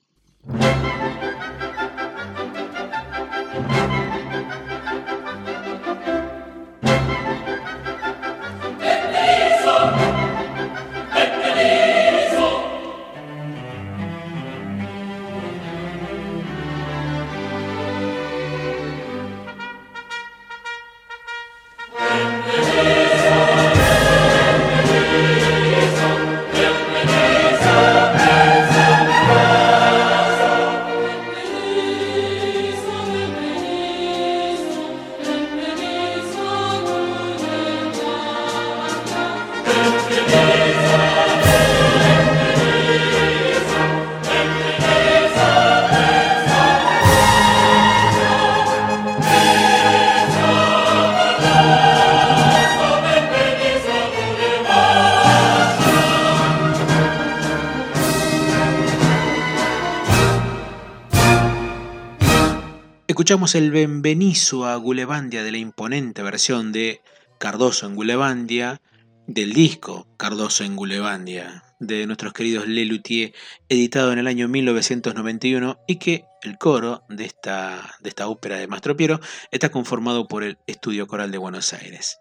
El 63.32 63.70
Benvenizo 63.70 64.66
a 64.66 64.76
Gulebandia 64.76 65.42
de 65.42 65.52
la 65.52 65.56
imponente 65.56 66.22
versión 66.22 66.70
de 66.70 67.00
Cardoso 67.38 67.86
en 67.86 67.96
Gulebandia, 67.96 68.82
del 69.26 69.54
disco 69.54 70.06
Cardoso 70.18 70.64
en 70.64 70.76
Gulebandia, 70.76 71.64
de 71.80 72.06
nuestros 72.06 72.34
queridos 72.34 72.68
Lelutier, 72.68 73.32
editado 73.70 74.12
en 74.12 74.18
el 74.18 74.26
año 74.26 74.48
1991 74.48 75.78
y 75.88 75.96
que 75.96 76.26
el 76.42 76.58
coro 76.58 77.04
de 77.08 77.24
esta, 77.24 77.96
de 78.02 78.10
esta 78.10 78.28
ópera 78.28 78.58
de 78.58 78.68
Mastro 78.68 78.98
Piero 78.98 79.18
está 79.50 79.70
conformado 79.70 80.28
por 80.28 80.44
el 80.44 80.58
Estudio 80.66 81.06
Coral 81.06 81.30
de 81.30 81.38
Buenos 81.38 81.72
Aires. 81.72 82.18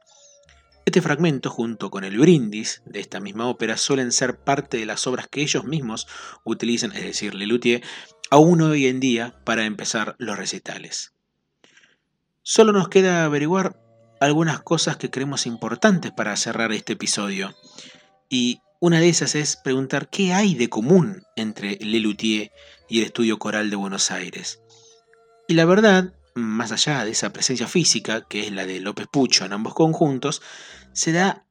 Este 0.86 1.02
fragmento, 1.02 1.50
junto 1.50 1.92
con 1.92 2.06
el 2.06 2.18
brindis 2.18 2.84
de 2.86 3.02
esta 3.02 3.20
misma 3.20 3.48
ópera, 3.48 3.76
suelen 3.76 4.14
ser 4.14 4.38
parte 4.38 4.78
de 4.78 4.86
las 4.86 5.06
obras 5.08 5.28
que 5.28 5.42
ellos 5.42 5.66
mismos 5.66 6.08
utilizan, 6.46 6.94
es 6.94 7.04
decir, 7.04 7.36
Lelutier, 7.36 7.84
aún 8.32 8.62
hoy 8.62 8.88
en 8.88 9.00
día 9.02 9.36
para 9.44 9.66
empezar 9.66 10.16
los 10.18 10.38
recitales. 10.38 11.14
Solo 12.42 12.72
nos 12.72 12.88
queda 12.88 13.26
averiguar 13.26 13.78
algunas 14.22 14.62
cosas 14.62 14.96
que 14.98 15.12
creemos 15.12 15.46
importantes 15.46 16.12
para 16.12 16.36
cerrar 16.38 16.72
este 16.72 16.94
episodio. 16.94 17.54
Y 18.30 18.62
una 18.80 19.00
de 19.00 19.10
esas 19.10 19.36
es 19.36 19.58
preguntar 19.58 20.10
qué 20.10 20.34
hay 20.34 20.56
de 20.56 20.70
común 20.70 21.24
entre 21.36 21.76
Lelutier 21.82 22.52
y 22.88 23.00
el 23.00 23.06
Estudio 23.06 23.38
Coral 23.38 23.70
de 23.70 23.76
Buenos 23.76 24.12
Aires. 24.12 24.62
Y 25.48 25.54
la 25.54 25.66
verdad, 25.66 26.14
más 26.34 26.72
allá 26.72 27.04
de 27.04 27.12
esa 27.12 27.34
presencia 27.34 27.68
física, 27.68 28.26
que 28.28 28.48
es 28.48 28.52
la 28.54 28.66
de 28.66 28.80
López 28.80 29.08
Pucho 29.12 29.44
en 29.44 29.52
ambos 29.52 29.74
conjuntos, 29.74 30.42
se 30.94 31.12
da 31.12 31.46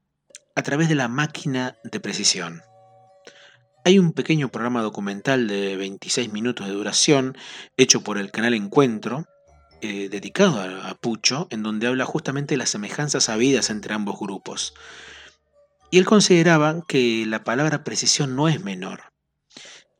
a 0.56 0.62
través 0.62 0.88
de 0.88 0.94
la 0.94 1.08
máquina 1.08 1.76
de 1.84 2.00
precisión. 2.00 2.62
Hay 3.84 3.98
un 3.98 4.12
pequeño 4.12 4.50
programa 4.50 4.82
documental 4.82 5.48
de 5.48 5.76
26 5.76 6.32
minutos 6.32 6.66
de 6.66 6.72
duración 6.72 7.36
hecho 7.78 8.02
por 8.02 8.18
el 8.18 8.30
canal 8.30 8.52
Encuentro, 8.52 9.26
eh, 9.80 10.08
dedicado 10.10 10.60
a, 10.60 10.90
a, 10.90 10.94
Pucho, 10.94 11.48
en 11.50 11.62
donde 11.62 11.86
habla 11.86 12.04
justamente 12.04 12.54
de 12.54 12.58
las 12.58 12.68
semejanzas 12.68 13.30
habidas 13.30 13.70
entre 13.70 13.94
ambos 13.94 14.20
grupos. 14.20 14.74
Y 15.90 15.96
él 15.96 16.04
consideraba 16.04 16.84
que 16.86 17.24
la 17.26 17.42
palabra 17.42 17.82
precisión 17.82 18.36
no 18.36 18.48
es 18.48 18.62
menor. 18.62 19.10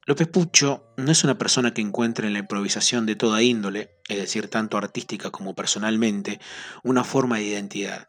López 0.05 0.29
Pucho 0.29 0.85
no 0.99 1.11
es 1.11 1.25
una 1.25 1.39
persona 1.39 1.73
que 1.73 1.81
encuentre 1.81 2.27
en 2.27 2.35
la 2.35 2.41
improvisación 2.41 3.07
de 3.07 3.17
toda 3.17 3.43
índole, 3.43 3.97
es 4.09 4.19
decir, 4.19 4.49
tanto 4.49 4.77
artística 4.77 5.31
como 5.31 5.55
personalmente, 5.55 6.39
una 6.83 7.03
forma 7.03 7.37
de 7.37 7.45
identidad. 7.45 8.09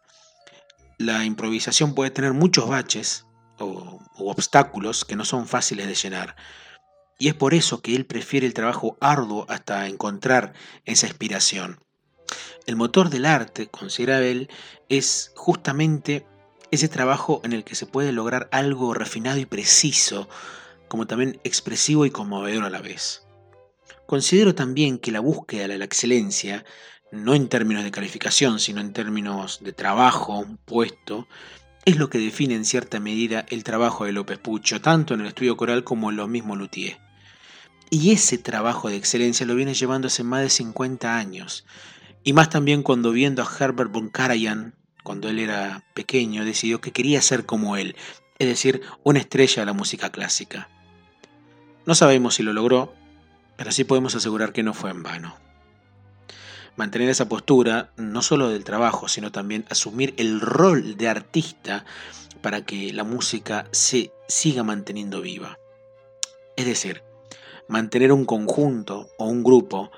La 0.98 1.24
improvisación 1.26 1.96
puede 1.96 2.12
tener 2.12 2.34
muchos 2.34 2.68
baches, 2.68 3.26
o, 3.64 4.00
obstáculos 4.18 5.06
que 5.06 5.16
no 5.16 5.26
son 5.26 5.48
fáciles 5.48 5.88
de 5.88 5.96
llenar. 5.96 6.36
Y 7.18 7.28
es 7.28 7.34
por 7.36 7.54
eso 7.54 7.82
que 7.82 7.96
él 7.96 8.06
prefiere 8.06 8.48
el 8.48 8.54
trabajo 8.54 8.98
arduo 9.00 9.46
hasta 9.50 9.88
encontrar 9.88 10.54
esa 10.86 11.08
inspiración. 11.08 11.80
El 12.66 12.76
motor 12.76 13.10
del 13.10 13.26
arte, 13.26 13.68
considera 13.68 14.22
él, 14.22 14.50
es 14.90 15.32
justamente 15.36 16.26
ese 16.72 16.88
trabajo 16.88 17.42
en 17.44 17.54
el 17.54 17.64
que 17.64 17.76
se 17.76 17.86
puede 17.86 18.12
lograr 18.12 18.50
algo 18.52 18.94
refinado 18.94 19.38
y 19.38 19.46
preciso, 19.46 20.30
como 20.88 21.06
también 21.06 21.40
expresivo 21.44 22.06
y 22.06 22.12
conmovedor 22.12 22.64
a 22.64 22.70
la 22.70 22.82
vez. 22.82 23.24
Considero 24.08 24.56
también 24.56 24.98
que 24.98 25.12
la 25.12 25.20
búsqueda 25.20 25.68
de 25.68 25.78
la 25.78 25.86
excelencia, 25.86 26.66
no 27.12 27.34
en 27.34 27.50
términos 27.50 27.84
de 27.84 27.92
calificación, 27.92 28.60
sino 28.60 28.82
en 28.82 28.94
términos 28.94 29.60
de 29.62 29.74
trabajo, 29.74 30.46
puesto, 30.66 31.28
es 31.86 31.98
lo 31.98 32.10
que 32.10 32.20
define 32.20 32.56
en 32.56 32.66
cierta 32.66 33.00
medida 33.00 33.46
el 33.50 33.64
trabajo 33.64 34.06
de 34.06 34.12
López 34.12 34.38
Pucho, 34.38 34.82
tanto 34.82 35.14
en 35.14 35.22
el 35.22 35.28
estudio 35.28 35.58
coral 35.58 35.84
como 35.84 36.10
en 36.10 36.18
los 36.18 36.30
mismos 36.30 36.58
luthier. 36.58 37.00
Y 37.90 38.12
ese 38.12 38.38
trabajo 38.38 38.90
de 38.90 38.96
excelencia 38.96 39.46
lo 39.46 39.56
viene 39.56 39.74
llevando 39.74 40.08
hace 40.08 40.24
más 40.24 40.42
de 40.42 40.50
50 40.50 41.18
años. 41.18 41.66
Y 42.24 42.34
más 42.34 42.50
también 42.50 42.84
cuando 42.84 43.12
viendo 43.12 43.42
a 43.42 43.50
Herbert 43.60 43.92
von 43.92 44.10
Karajan, 44.10 44.76
cuando 45.04 45.28
él 45.28 45.40
era 45.40 45.84
pequeño, 45.94 46.46
decidió 46.46 46.80
que 46.80 46.92
quería 46.92 47.22
ser 47.22 47.46
como 47.46 47.76
él, 47.76 47.96
es 48.38 48.48
decir, 48.48 48.82
una 49.04 49.20
estrella 49.20 49.64
de 49.64 49.66
la 49.66 49.74
música 49.74 50.12
clásica. 50.12 50.70
No 51.86 51.96
sabemos 51.96 52.36
si 52.36 52.44
lo 52.44 52.54
logró, 52.54 52.94
pero 53.58 53.72
sí 53.72 53.84
podemos 53.84 54.14
asegurar 54.16 54.54
que 54.54 54.64
no 54.64 54.74
fue 54.74 54.92
en 54.92 55.02
vano 55.02 55.51
mantener 56.76 57.10
esa 57.10 57.28
postura, 57.28 57.92
no 57.98 58.22
solo 58.22 58.50
del 58.50 58.64
trabajo, 58.64 59.08
sino 59.08 59.32
también 59.32 59.66
asumir 59.70 60.14
el 60.18 60.42
rol 60.42 60.98
de 60.98 61.10
artista 61.10 61.86
para 62.42 62.66
que 62.66 62.94
la 62.94 63.04
música 63.04 63.68
se 63.72 64.12
siga 64.28 64.64
manteniendo 64.64 65.22
viva. 65.22 65.58
Es 66.56 66.66
decir, 66.66 67.04
mantener 67.68 68.12
un 68.12 68.26
conjunto 68.26 69.10
o 69.18 69.26
un 69.26 69.44
grupo 69.44 69.92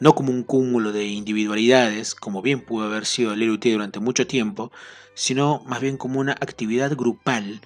no 0.00 0.14
como 0.14 0.32
un 0.32 0.44
cúmulo 0.44 0.92
de 0.92 1.06
individualidades, 1.06 2.14
como 2.14 2.42
bien 2.42 2.64
pudo 2.64 2.86
haber 2.86 3.04
sido 3.04 3.32
el 3.32 3.58
durante 3.58 4.00
mucho 4.00 4.26
tiempo, 4.26 4.70
sino 5.14 5.60
más 5.66 5.80
bien 5.80 5.96
como 5.96 6.20
una 6.20 6.32
actividad 6.32 6.94
grupal 6.96 7.60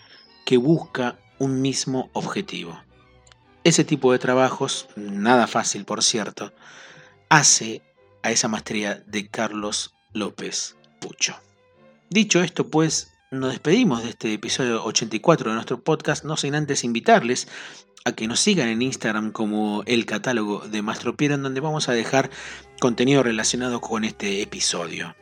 que 0.47 0.57
busca 0.57 1.19
un 1.39 1.61
mismo 1.61 2.09
objetivo. 2.15 2.81
Ese 3.65 3.85
tipo 3.85 4.13
de 4.13 4.19
trabajos, 4.19 4.89
nada 4.97 5.47
fácil 5.47 5.85
por 5.85 6.03
cierto, 6.03 6.53
hace 7.29 7.83
a 8.23 8.31
esa 8.31 8.49
maestría 8.49 9.03
de 9.07 9.29
Carlos 9.29 9.95
López 10.13 10.77
Pucho. 11.01 11.37
Dicho 12.11 12.43
esto, 12.43 12.69
pues 12.69 13.13
nos 13.31 13.51
despedimos 13.51 14.03
de 14.03 14.11
este 14.11 14.33
episodio 14.35 14.85
84 14.85 15.51
de 15.51 15.55
nuestro 15.55 15.83
podcast, 15.83 16.25
no 16.25 16.37
sin 16.37 16.55
antes 16.55 16.85
invitarles 16.85 17.49
a 18.05 18.13
que 18.13 18.27
nos 18.27 18.41
sigan 18.41 18.69
en 18.69 18.83
Instagram 18.83 19.33
como 19.33 19.83
el 19.87 20.07
catálogo 20.07 20.61
de 20.69 20.83
Mastro 20.83 21.17
Piero, 21.17 21.35
en 21.35 21.43
donde 21.43 21.61
vamos 21.61 21.89
a 21.89 21.93
dejar 21.93 22.31
contenido 22.81 23.23
relacionado 23.23 23.81
con 23.81 24.05
este 24.05 24.43
episodio. 24.43 25.15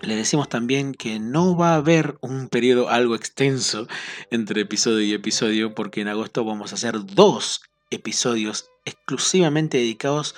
Le 0.00 0.14
decimos 0.14 0.48
también 0.48 0.94
que 0.94 1.18
no 1.18 1.56
va 1.56 1.72
a 1.72 1.76
haber 1.76 2.16
un 2.20 2.48
periodo 2.48 2.88
algo 2.88 3.16
extenso 3.16 3.88
entre 4.30 4.62
episodio 4.62 5.00
y 5.02 5.12
episodio, 5.12 5.74
porque 5.74 6.00
en 6.00 6.08
agosto 6.08 6.44
vamos 6.44 6.70
a 6.70 6.76
hacer 6.76 7.04
dos 7.04 7.62
episodios 7.90 8.70
exclusivamente 8.84 9.78
dedicados 9.78 10.36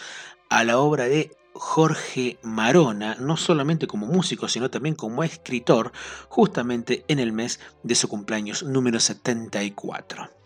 a 0.49 0.65
la 0.65 0.79
obra 0.79 1.05
de 1.05 1.31
Jorge 1.63 2.39
Marona, 2.43 3.17
no 3.17 3.37
solamente 3.37 3.87
como 3.87 4.07
músico, 4.07 4.49
sino 4.49 4.71
también 4.71 4.95
como 4.95 5.23
escritor, 5.23 5.93
justamente 6.31 7.05
en 7.07 7.19
el 7.19 7.33
mes 7.33 7.61
de 7.83 7.95
su 7.95 8.09
cumpleaños 8.09 8.63
número 8.63 8.99
74. 8.99 10.40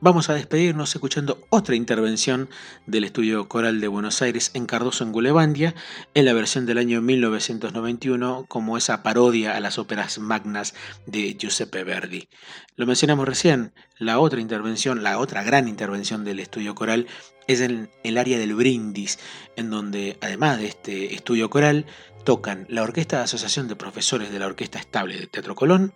Vamos 0.00 0.28
a 0.28 0.34
despedirnos 0.34 0.94
escuchando 0.94 1.46
otra 1.48 1.76
intervención 1.76 2.50
del 2.86 3.04
Estudio 3.04 3.48
Coral 3.48 3.80
de 3.80 3.88
Buenos 3.88 4.20
Aires 4.20 4.50
en 4.52 4.66
Cardoso 4.66 5.02
en 5.02 5.12
Gulebandia, 5.12 5.74
en 6.12 6.26
la 6.26 6.34
versión 6.34 6.66
del 6.66 6.78
año 6.78 7.00
1991, 7.00 8.44
como 8.48 8.76
esa 8.76 9.02
parodia 9.02 9.56
a 9.56 9.60
las 9.60 9.78
óperas 9.78 10.18
magnas 10.18 10.74
de 11.06 11.34
Giuseppe 11.38 11.84
Verdi. 11.84 12.28
Lo 12.76 12.86
mencionamos 12.86 13.26
recién, 13.26 13.72
la 13.98 14.18
otra 14.18 14.40
intervención, 14.40 15.02
la 15.02 15.18
otra 15.18 15.42
gran 15.42 15.68
intervención 15.68 16.24
del 16.24 16.40
Estudio 16.40 16.74
Coral 16.74 17.06
es 17.46 17.60
en 17.60 17.88
el 18.02 18.18
área 18.18 18.38
del 18.38 18.54
brindis, 18.54 19.18
en 19.56 19.70
donde 19.70 20.18
además 20.20 20.58
de 20.58 20.66
este 20.66 21.14
estudio 21.14 21.48
coral, 21.48 21.86
tocan 22.24 22.66
la 22.68 22.82
Orquesta 22.82 23.18
de 23.18 23.24
Asociación 23.24 23.68
de 23.68 23.76
Profesores 23.76 24.30
de 24.30 24.38
la 24.38 24.46
Orquesta 24.46 24.78
Estable 24.78 25.16
de 25.18 25.26
Teatro 25.28 25.54
Colón 25.54 25.94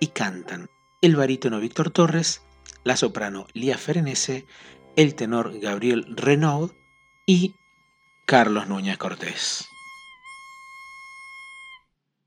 y 0.00 0.08
cantan 0.08 0.68
el 1.00 1.16
barítono 1.16 1.60
Víctor 1.60 1.90
Torres, 1.90 2.42
la 2.88 2.96
soprano 2.96 3.46
Lía 3.52 3.76
Ferenese, 3.76 4.46
el 4.96 5.14
tenor 5.14 5.60
Gabriel 5.60 6.06
Renaud 6.16 6.72
y 7.26 7.54
Carlos 8.26 8.66
Núñez 8.66 8.96
Cortés. 8.96 9.68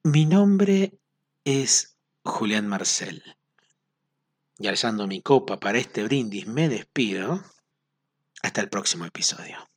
Mi 0.03 0.27
nombre 0.27 0.93
es 1.45 1.97
Julián 2.23 2.67
Marcel. 2.67 3.23
Y 4.59 4.67
alzando 4.67 5.07
mi 5.07 5.23
copa 5.23 5.59
para 5.59 5.79
este 5.79 6.03
brindis 6.03 6.45
me 6.45 6.69
despido. 6.69 7.43
Hasta 8.43 8.61
el 8.61 8.69
próximo 8.69 9.05
episodio. 9.05 9.70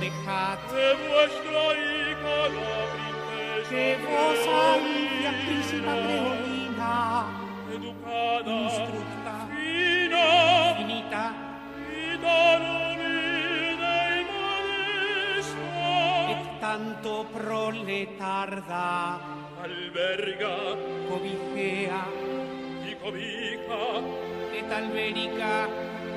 De 0.00 0.94
vuestra 1.06 1.62
hija 1.76 2.48
la 2.48 2.80
princesa 2.92 3.68
que 3.68 3.98
vos 4.08 4.40
había 4.48 5.30
príncipa 5.44 5.92
predomina 5.94 6.94
educada 7.70 8.52
instructa 8.52 9.34
fina 9.52 10.26
finita 10.78 11.24
y 11.92 12.18
tan 12.24 12.62
unida 12.62 13.94
y 14.16 14.24
modesta 14.32 15.68
et 16.30 16.60
tanto 16.60 17.12
proletarda 17.26 18.86
alberga 19.62 20.56
cobijea 21.06 22.02
y 22.88 22.94
cobija 22.94 23.82
et 24.56 24.72
alberica 24.72 25.68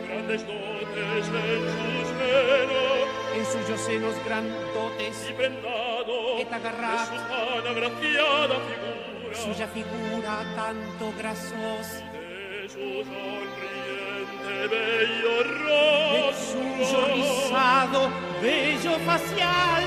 grandes 0.07 0.47
dotes 0.47 1.27
en 1.27 1.63
su 1.75 1.91
seno 2.15 3.04
en 3.35 3.45
suyos 3.45 3.81
senos 3.81 4.15
grandotes. 4.25 5.29
Y 5.29 5.33
prendados 5.33 5.95
agraciado 6.05 6.39
Et 6.39 6.53
agarrat. 6.53 7.09
de 7.11 7.17
su 7.17 7.63
tan 7.63 7.67
agraciada 7.67 8.55
figura 8.55 9.05
suya 9.35 9.67
figura 9.67 10.43
tanto 10.55 11.13
grasosa, 11.17 12.03
de 12.13 12.69
su 12.69 13.03
sonriente 13.03 14.55
bello 14.71 15.33
de 15.37 15.51
rostro 15.65 16.61
suyo 16.85 16.99
rizado, 17.13 18.09
bello 18.41 18.93
facial, 19.05 19.83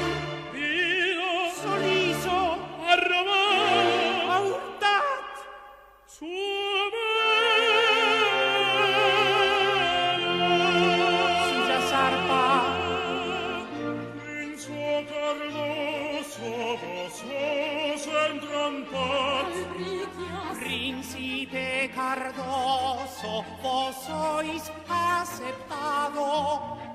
vos 23.62 23.96
sois 23.96 24.70
aceptado. 24.88 26.87